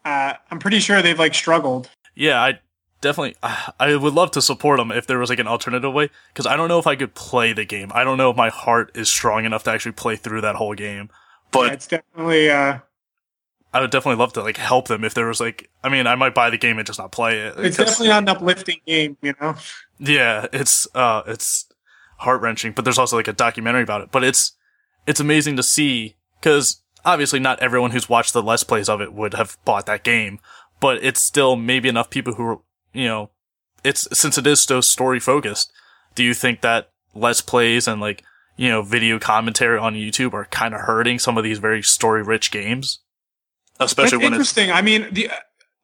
[0.03, 1.89] uh, I'm pretty sure they've like struggled.
[2.15, 2.59] Yeah, I
[3.04, 3.36] definitely,
[3.80, 6.56] I would love to support them if there was like an alternative way, because I
[6.56, 7.91] don't know if I could play the game.
[7.93, 10.74] I don't know if my heart is strong enough to actually play through that whole
[10.74, 11.10] game.
[11.51, 12.80] But Yeah, it's definitely, uh,
[13.74, 16.16] I would definitely love to like help them if there was like, I mean, I
[16.16, 17.56] might buy the game and just not play it.
[17.58, 19.56] It's definitely not an uplifting game, you know.
[19.99, 21.66] Yeah, it's uh it's
[22.18, 24.12] heart wrenching, but there's also like a documentary about it.
[24.12, 24.54] But it's
[25.08, 29.14] it's amazing to see because obviously not everyone who's watched the let's plays of it
[29.14, 30.39] would have bought that game,
[30.80, 32.60] but it's still maybe enough people who are
[32.93, 33.29] you know
[33.83, 35.71] it's since it is so story focused.
[36.15, 38.23] Do you think that let's plays and like
[38.55, 42.23] you know video commentary on YouTube are kind of hurting some of these very story
[42.23, 42.99] rich games,
[43.79, 44.71] especially That's when it's interesting.
[44.71, 45.29] I mean, the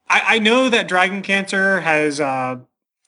[0.10, 2.57] I, I know that Dragon Cancer has, uh,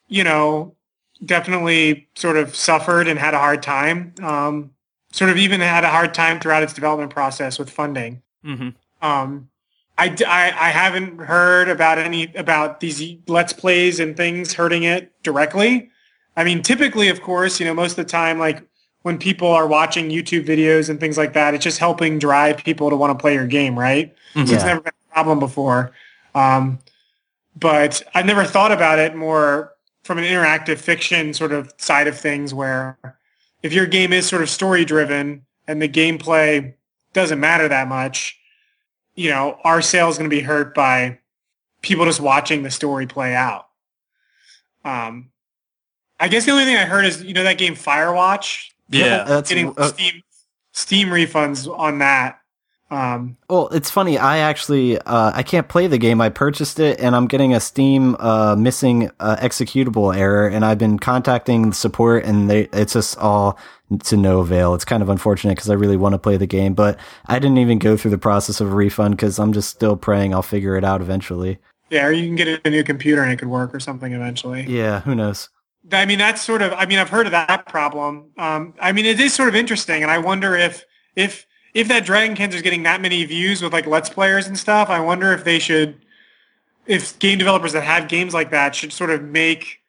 [0.08, 0.76] you know,
[1.24, 4.14] definitely sort of suffered and had a hard time.
[4.22, 4.72] Um,
[5.12, 8.22] sort of even had a hard time throughout its development process with funding.
[8.44, 8.70] hmm
[9.02, 9.50] Um,
[10.02, 15.14] I, I, I haven't heard about any about these let's plays and things hurting it
[15.22, 15.92] directly.
[16.36, 18.68] I mean, typically, of course, you know, most of the time, like
[19.04, 22.90] when people are watching YouTube videos and things like that, it's just helping drive people
[22.90, 24.16] to want to play your game, right?
[24.48, 25.92] So it's never been a problem before.
[26.34, 26.80] Um,
[27.56, 29.74] but I've never thought about it more
[30.04, 32.98] from an interactive fiction sort of side of things where
[33.62, 36.74] if your game is sort of story driven and the gameplay
[37.14, 38.40] doesn't matter that much,
[39.16, 41.20] you know, our sale is going to be hurt by
[41.82, 43.68] people just watching the story play out.
[44.84, 45.32] Um,
[46.20, 48.72] I guess the only thing I heard is, you know, that game Firewatch.
[48.90, 49.24] Yeah.
[49.24, 50.22] That's Getting uh, Steam,
[50.72, 52.41] Steam refunds on that.
[52.92, 54.18] Um, Well, it's funny.
[54.18, 56.20] I actually uh, I can't play the game.
[56.22, 60.48] I purchased it, and I'm getting a Steam uh, missing uh, executable error.
[60.48, 63.58] And I've been contacting support, and they it's just all
[64.04, 64.74] to no avail.
[64.76, 67.58] It's kind of unfortunate because I really want to play the game, but I didn't
[67.58, 70.76] even go through the process of a refund because I'm just still praying I'll figure
[70.76, 71.60] it out eventually.
[71.90, 74.66] yeah, or you can get a new computer and it could work or something eventually.
[74.68, 75.50] Yeah, who knows?
[75.92, 76.74] I mean, that's sort of.
[76.74, 78.32] I mean, I've heard of that problem.
[78.38, 80.86] Um, I mean, it is sort of interesting, and I wonder if
[81.16, 84.58] if if that Dragon Cancer is getting that many views with like Let's Players and
[84.58, 84.90] stuff.
[84.90, 85.96] I wonder if they should,
[86.86, 89.80] if game developers that have games like that should sort of make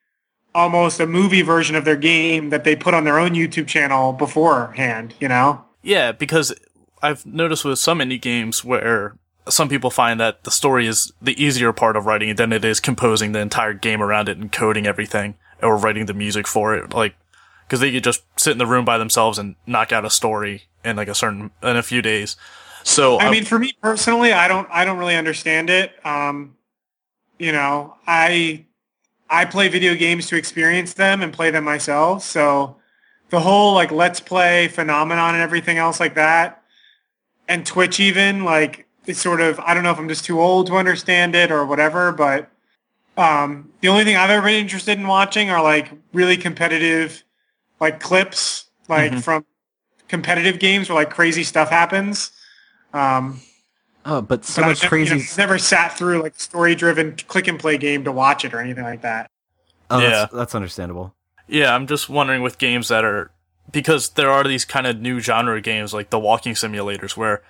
[0.55, 4.13] almost a movie version of their game that they put on their own YouTube channel
[4.13, 5.15] beforehand.
[5.19, 5.65] You know?
[5.83, 6.55] Yeah, because
[7.03, 9.17] I've noticed with some indie games where
[9.49, 12.79] some people find that the story is the easier part of writing than it is
[12.79, 16.95] composing the entire game around it and coding everything or writing the music for it.
[16.95, 17.17] Like,
[17.67, 20.65] because they could just sit in the room by themselves and knock out a story
[20.85, 22.37] in like a certain in a few days.
[22.85, 25.93] So I mean, for me personally, I don't I don't really understand it.
[26.05, 26.57] Um,
[27.39, 28.67] you know, I
[29.31, 32.23] I play video games to experience them and play them myself.
[32.23, 32.77] So
[33.31, 36.63] the whole like let's play phenomenon and everything else like that,
[37.49, 40.67] and Twitch even like it's sort of I don't know if I'm just too old
[40.69, 42.51] to understand it or whatever, but
[43.17, 47.25] um, the only thing I've ever been interested in watching are like really competitive,
[47.83, 49.21] like clips, like mm-hmm.
[49.21, 49.45] from
[50.07, 52.31] competitive games where like crazy stuff happens.
[52.95, 53.41] Um,
[54.07, 55.17] oh, but so but much never, crazy.
[55.17, 58.61] You know, never sat through like story-driven click and play game to watch it or
[58.61, 59.29] anything like that.
[59.91, 61.15] Oh, yeah, that's, that's understandable.
[61.49, 63.33] Yeah, I'm just wondering with games that are
[63.71, 67.43] because there are these kind of new genre games like the walking simulators where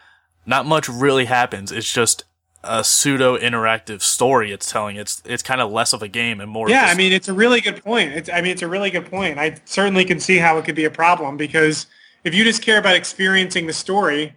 [0.47, 1.71] not much really happens.
[1.71, 2.25] It's just
[2.65, 4.97] a pseudo interactive story it's telling.
[4.97, 6.69] It's it's kind of less of a game and more.
[6.69, 8.13] Yeah, I mean it's a really good point.
[8.13, 9.39] It's I mean it's a really good point.
[9.39, 11.87] I certainly can see how it could be a problem because
[12.25, 14.35] if you just care about experiencing the story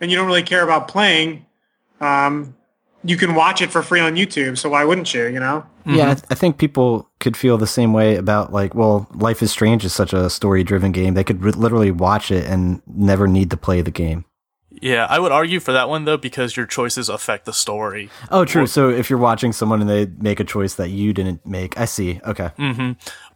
[0.00, 1.44] and you don't really care about playing,
[2.00, 2.54] um,
[3.02, 4.58] you can watch it for free on YouTube.
[4.58, 5.26] So why wouldn't you?
[5.26, 5.66] You know?
[5.80, 5.94] Mm-hmm.
[5.94, 9.42] Yeah, I, th- I, think people could feel the same way about like, well, Life
[9.42, 11.14] is Strange is such a story-driven game.
[11.14, 14.26] They could literally watch it and never need to play the game.
[14.70, 18.08] Yeah, I would argue for that one though because your choices affect the story.
[18.30, 18.62] Oh, true.
[18.62, 21.78] Or, so if you're watching someone and they make a choice that you didn't make,
[21.78, 22.20] I see.
[22.24, 22.50] Okay.
[22.58, 22.92] Mm-hmm.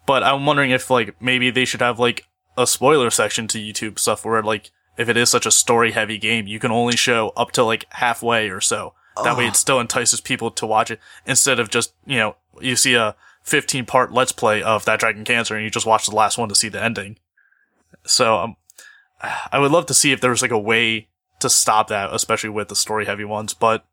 [0.06, 2.26] But I'm wondering if like maybe they should have like
[2.56, 6.18] a spoiler section to YouTube stuff where like if it is such a story heavy
[6.18, 8.94] game, you can only show up to like halfway or so.
[9.22, 12.74] That way it still entices people to watch it instead of just, you know, you
[12.74, 13.14] see a
[13.44, 16.48] 15 part let's play of that Dragon Cancer and you just watch the last one
[16.48, 17.18] to see the ending.
[18.04, 18.56] So, um,
[19.52, 21.08] I would love to see if there was like a way
[21.44, 23.84] to stop that, especially with the story heavy ones, but,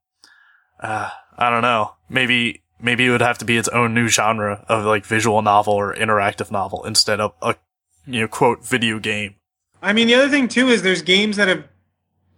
[0.79, 1.93] uh, I don't know.
[2.09, 5.73] Maybe, maybe it would have to be its own new genre of like visual novel
[5.73, 7.55] or interactive novel instead of a,
[8.05, 9.35] you know, quote, video game.
[9.81, 11.63] I mean, the other thing too is there's games that have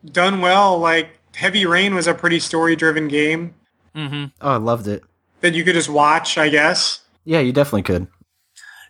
[0.05, 3.55] done well, like Heavy Rain was a pretty story driven game.
[3.95, 4.25] Mm-hmm.
[4.41, 5.03] Oh, I loved it.
[5.41, 7.01] That you could just watch, I guess.
[7.25, 8.07] Yeah, you definitely could.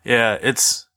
[0.04, 0.88] Yeah, it's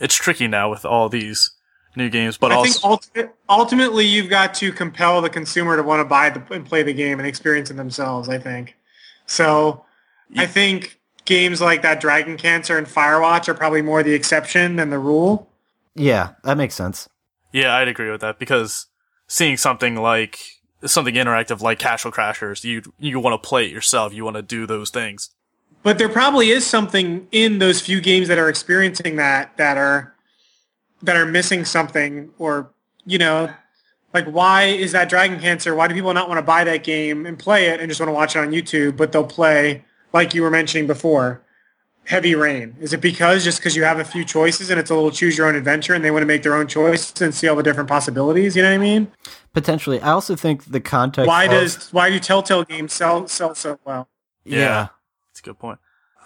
[0.00, 1.50] it's tricky now with all these
[1.96, 6.00] new games, but I also think ultimately you've got to compel the consumer to want
[6.00, 8.28] to buy the, and play the game and experience it themselves.
[8.28, 8.76] I think
[9.26, 9.84] so.
[10.30, 10.42] Yeah.
[10.42, 14.90] I think games like that Dragon Cancer and Firewatch are probably more the exception than
[14.90, 15.48] the rule.
[15.94, 17.08] Yeah, that makes sense.
[17.52, 18.86] Yeah, I'd agree with that because
[19.28, 20.38] seeing something like
[20.84, 24.12] something interactive like Castle Crashers, you you want to play it yourself.
[24.14, 25.30] You want to do those things.
[25.82, 30.11] But there probably is something in those few games that are experiencing that that are
[31.02, 32.70] that are missing something, or
[33.04, 33.52] you know,
[34.14, 35.74] like why is that Dragon Cancer?
[35.74, 38.08] Why do people not want to buy that game and play it and just want
[38.08, 38.96] to watch it on YouTube?
[38.96, 41.42] But they'll play like you were mentioning before,
[42.04, 42.76] Heavy Rain.
[42.80, 45.38] Is it because just because you have a few choices and it's a little choose
[45.38, 47.62] your own adventure and they want to make their own choice and see all the
[47.62, 48.56] different possibilities?
[48.56, 49.12] You know what I mean?
[49.52, 50.00] Potentially.
[50.00, 51.28] I also think the context.
[51.28, 54.08] Why of, does why do Telltale games sell sell so well?
[54.44, 54.88] Yeah, yeah.
[55.28, 55.78] that's a good point.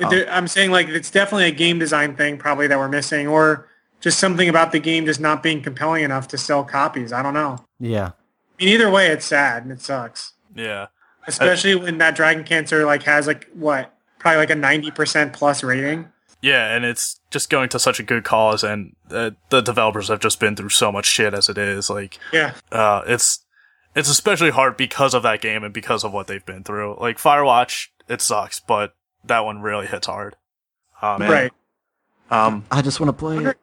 [0.02, 3.68] Um, I'm saying like it's definitely a game design thing probably that we're missing, or
[4.00, 7.12] just something about the game just not being compelling enough to sell copies.
[7.12, 7.58] I don't know.
[7.80, 8.12] Yeah.
[8.58, 10.32] I mean, either way, it's sad and it sucks.
[10.54, 10.86] Yeah.
[11.26, 15.32] Especially I, when that Dragon Cancer like has like what probably like a ninety percent
[15.32, 16.08] plus rating.
[16.42, 20.20] Yeah, and it's just going to such a good cause, and uh, the developers have
[20.20, 21.90] just been through so much shit as it is.
[21.90, 23.40] Like, yeah, uh, it's
[23.96, 26.98] it's especially hard because of that game and because of what they've been through.
[27.00, 28.94] Like Firewatch, it sucks, but
[29.24, 30.36] that one really hits hard.
[31.02, 31.52] Um, right.
[32.30, 33.56] Um, I just want to play it.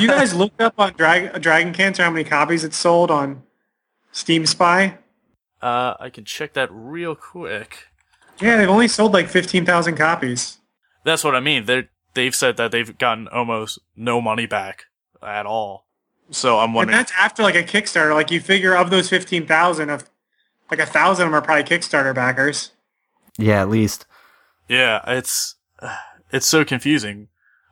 [0.00, 3.42] You guys looked up on Dragon Dragon Cancer how many copies it sold on
[4.12, 4.98] Steam Spy?
[5.60, 7.86] Uh, I can check that real quick.
[8.40, 10.58] Yeah, they've only sold like fifteen thousand copies.
[11.04, 11.66] That's what I mean.
[11.66, 14.84] They they've said that they've gotten almost no money back
[15.22, 15.86] at all.
[16.30, 16.96] So I'm wondering.
[16.96, 18.14] And that's after like a Kickstarter.
[18.14, 20.08] Like you figure of those fifteen thousand, of
[20.70, 22.72] like a thousand of them are probably Kickstarter backers.
[23.38, 24.06] Yeah, at least.
[24.68, 25.56] Yeah, it's
[26.32, 27.28] it's so confusing.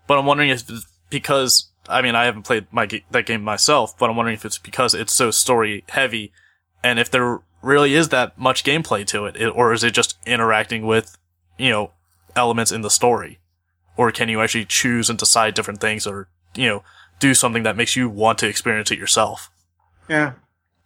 [0.06, 0.62] But I'm wondering if
[1.08, 4.58] because I mean I haven't played my that game myself, but I'm wondering if it's
[4.58, 6.32] because it's so story heavy,
[6.82, 10.86] and if there really is that much gameplay to it, or is it just interacting
[10.86, 11.16] with
[11.58, 11.90] you know
[12.36, 13.38] elements in the story?
[13.96, 16.82] or can you actually choose and decide different things, or you know,
[17.18, 19.50] do something that makes you want to experience it yourself?
[20.08, 20.32] Yeah.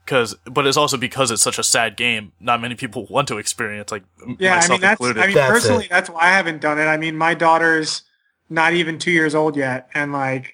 [0.05, 2.33] Because, but it's also because it's such a sad game.
[2.41, 5.23] Not many people want to experience, like m- Yeah, I mean that's included.
[5.23, 5.91] I mean That's personally it.
[5.91, 6.87] that's why I haven't done it.
[6.87, 8.03] I mean my daughter's
[8.51, 10.54] not even two years old yet, and like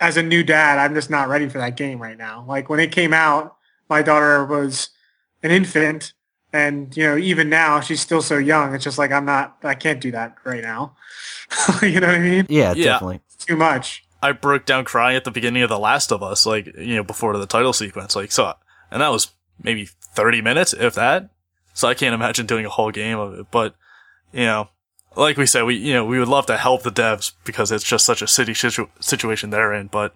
[0.00, 2.44] as a new dad, I'm just not ready for that game right now.
[2.48, 3.56] Like when it came out,
[3.88, 4.90] my daughter was
[5.42, 6.12] an infant,
[6.52, 8.74] and you know even now she's still so young.
[8.74, 9.56] It's just like I'm not.
[9.62, 10.94] I can't do that right now.
[11.82, 12.46] you know what I mean?
[12.48, 12.84] Yeah, Yeah.
[12.92, 13.20] definitely.
[13.34, 14.04] It's too much.
[14.22, 17.02] I broke down crying at the beginning of The Last of Us, like, you know,
[17.02, 18.14] before the title sequence.
[18.14, 18.52] Like, so,
[18.90, 19.28] and that was
[19.62, 21.30] maybe 30 minutes, if that.
[21.72, 23.46] So I can't imagine doing a whole game of it.
[23.50, 23.76] But,
[24.30, 24.68] you know,
[25.16, 27.84] like we said, we, you know, we would love to help the devs because it's
[27.84, 29.88] just such a city situ- situation they're in.
[29.88, 30.14] But,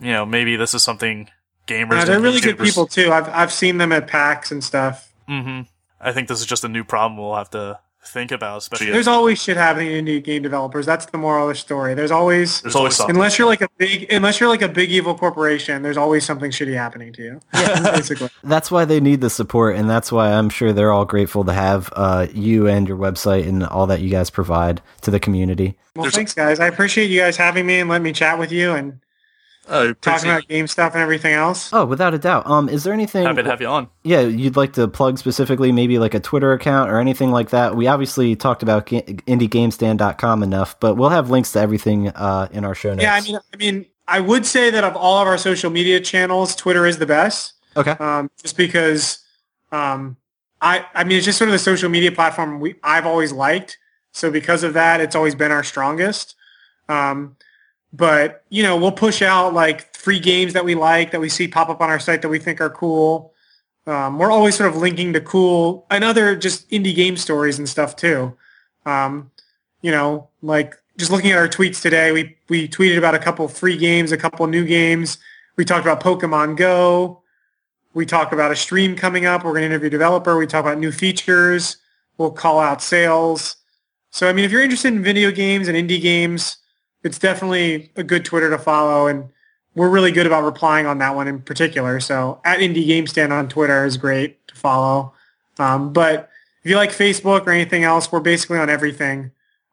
[0.00, 1.28] you know, maybe this is something
[1.66, 1.92] gamers.
[1.98, 3.10] Yeah, they're really good people too.
[3.12, 5.12] I've I've seen them at PAX and stuff.
[5.28, 5.62] hmm
[6.00, 8.90] I think this is just a new problem we'll have to think about, especially.
[8.90, 10.86] There's always shit happening in indie game developers.
[10.86, 11.94] That's the moral of the story.
[11.94, 13.16] There's always There's always something.
[13.16, 16.50] unless you're like a big unless you're like a big evil corporation, there's always something
[16.50, 17.40] shitty happening to you.
[17.52, 18.30] basically.
[18.44, 21.52] That's why they need the support, and that's why I'm sure they're all grateful to
[21.52, 25.76] have uh, you and your website and all that you guys provide to the community.
[25.94, 26.60] Well, There's- thanks guys.
[26.60, 29.00] I appreciate you guys having me and letting me chat with you and
[29.68, 31.72] I talking about game stuff and everything else.
[31.72, 32.46] Oh, without a doubt.
[32.46, 33.24] Um, is there anything?
[33.24, 33.88] Happy to have you on.
[34.04, 37.76] Yeah, you'd like to plug specifically, maybe like a Twitter account or anything like that.
[37.76, 42.64] We obviously talked about ga- indiegamestand.com enough, but we'll have links to everything uh, in
[42.64, 43.02] our show notes.
[43.02, 46.00] Yeah, I mean, I mean, I would say that of all of our social media
[46.00, 47.54] channels, Twitter is the best.
[47.76, 47.92] okay.
[47.92, 49.18] um, just because
[49.72, 50.16] um,
[50.60, 53.78] I I mean it's just sort of the social media platform we I've always liked.
[54.12, 56.34] So because of that, it's always been our strongest.
[56.88, 57.36] Um,
[57.92, 61.48] but you know, we'll push out like free games that we like that we see
[61.48, 63.32] pop up on our site that we think are cool.
[63.86, 67.68] Um, we're always sort of linking to cool and other just indie game stories and
[67.68, 68.36] stuff too.
[68.84, 69.30] Um,
[69.82, 73.46] you know, like just looking at our tweets today, we we tweeted about a couple
[73.48, 75.18] free games, a couple new games.
[75.56, 77.22] We talked about Pokemon Go.
[77.94, 79.42] We talk about a stream coming up.
[79.44, 80.36] We're going to interview a developer.
[80.36, 81.78] We talk about new features.
[82.18, 83.56] We'll call out sales.
[84.10, 86.58] So, I mean, if you're interested in video games and indie games,
[87.06, 89.06] it's definitely a good Twitter to follow.
[89.06, 89.30] And
[89.74, 92.00] we're really good about replying on that one in particular.
[92.00, 95.14] So at Indie Game Stand on Twitter is great to follow.
[95.58, 96.28] Um, but
[96.64, 99.30] if you like Facebook or anything else, we're basically on everything.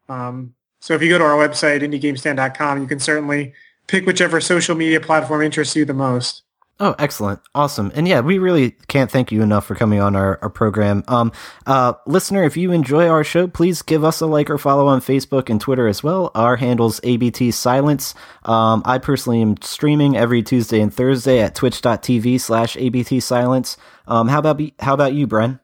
[0.08, 3.52] Um, so if you go to our website, indiegamestand.com, you can certainly
[3.88, 6.42] pick whichever social media platform interests you the most.
[6.80, 7.40] Oh, excellent.
[7.54, 7.92] Awesome.
[7.94, 11.04] And yeah, we really can't thank you enough for coming on our, our program.
[11.06, 11.30] Um,
[11.66, 15.00] uh, listener, if you enjoy our show, please give us a like or follow on
[15.00, 16.32] Facebook and Twitter as well.
[16.34, 18.14] Our handle's ABT Silence.
[18.44, 23.76] Um, I personally am streaming every Tuesday and Thursday at twitch.tv slash ABT Silence.
[24.08, 25.60] Um, how about, be, how about you, Bren?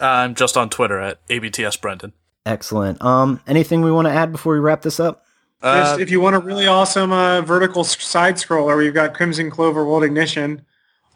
[0.00, 2.14] I'm just on Twitter at ABTS Brendan.
[2.46, 3.02] Excellent.
[3.02, 5.23] Um, anything we want to add before we wrap this up?
[5.64, 9.50] Just Uh, if you want a really awesome uh, vertical side scroller, we've got Crimson
[9.50, 10.62] Clover World Ignition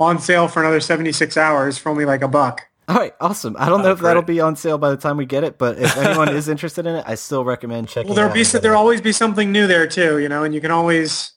[0.00, 2.62] on sale for another 76 hours for only like a buck.
[2.88, 3.54] All right, awesome.
[3.58, 5.58] I don't know Oh, if that'll be on sale by the time we get it,
[5.58, 8.34] but if anyone is interested in it, I still recommend checking Well, there'll out.
[8.34, 11.32] be and there'll always be something new there too, you know, and you can always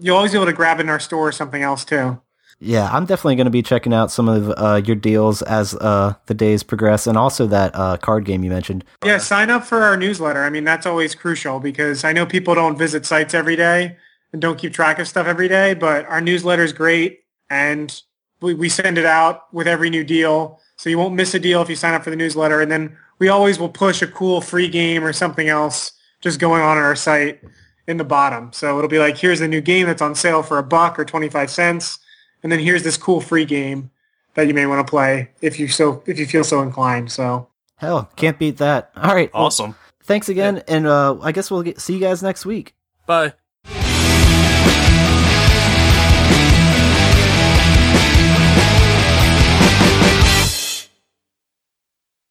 [0.00, 2.20] you'll always be able to grab it in our store or something else too.
[2.58, 6.14] Yeah, I'm definitely going to be checking out some of uh, your deals as uh,
[6.26, 8.84] the days progress, and also that uh, card game you mentioned.
[9.04, 10.42] Yeah, sign up for our newsletter.
[10.42, 13.96] I mean, that's always crucial because I know people don't visit sites every day
[14.32, 18.02] and don't keep track of stuff every day, but our newsletter is great and
[18.40, 20.60] we, we send it out with every new deal.
[20.76, 22.60] So you won't miss a deal if you sign up for the newsletter.
[22.60, 26.62] And then we always will push a cool free game or something else just going
[26.62, 27.40] on on our site
[27.86, 28.52] in the bottom.
[28.52, 31.04] So it'll be like, here's a new game that's on sale for a buck or
[31.04, 31.98] 25 cents.
[32.46, 33.90] And then here's this cool free game
[34.34, 37.10] that you may want to play if you so if you feel so inclined.
[37.10, 38.92] So Hell, can't beat that.
[38.94, 39.74] All right, well, awesome.
[40.04, 42.76] thanks again, and uh, I guess we'll get, see you guys next week.
[43.04, 43.32] Bye.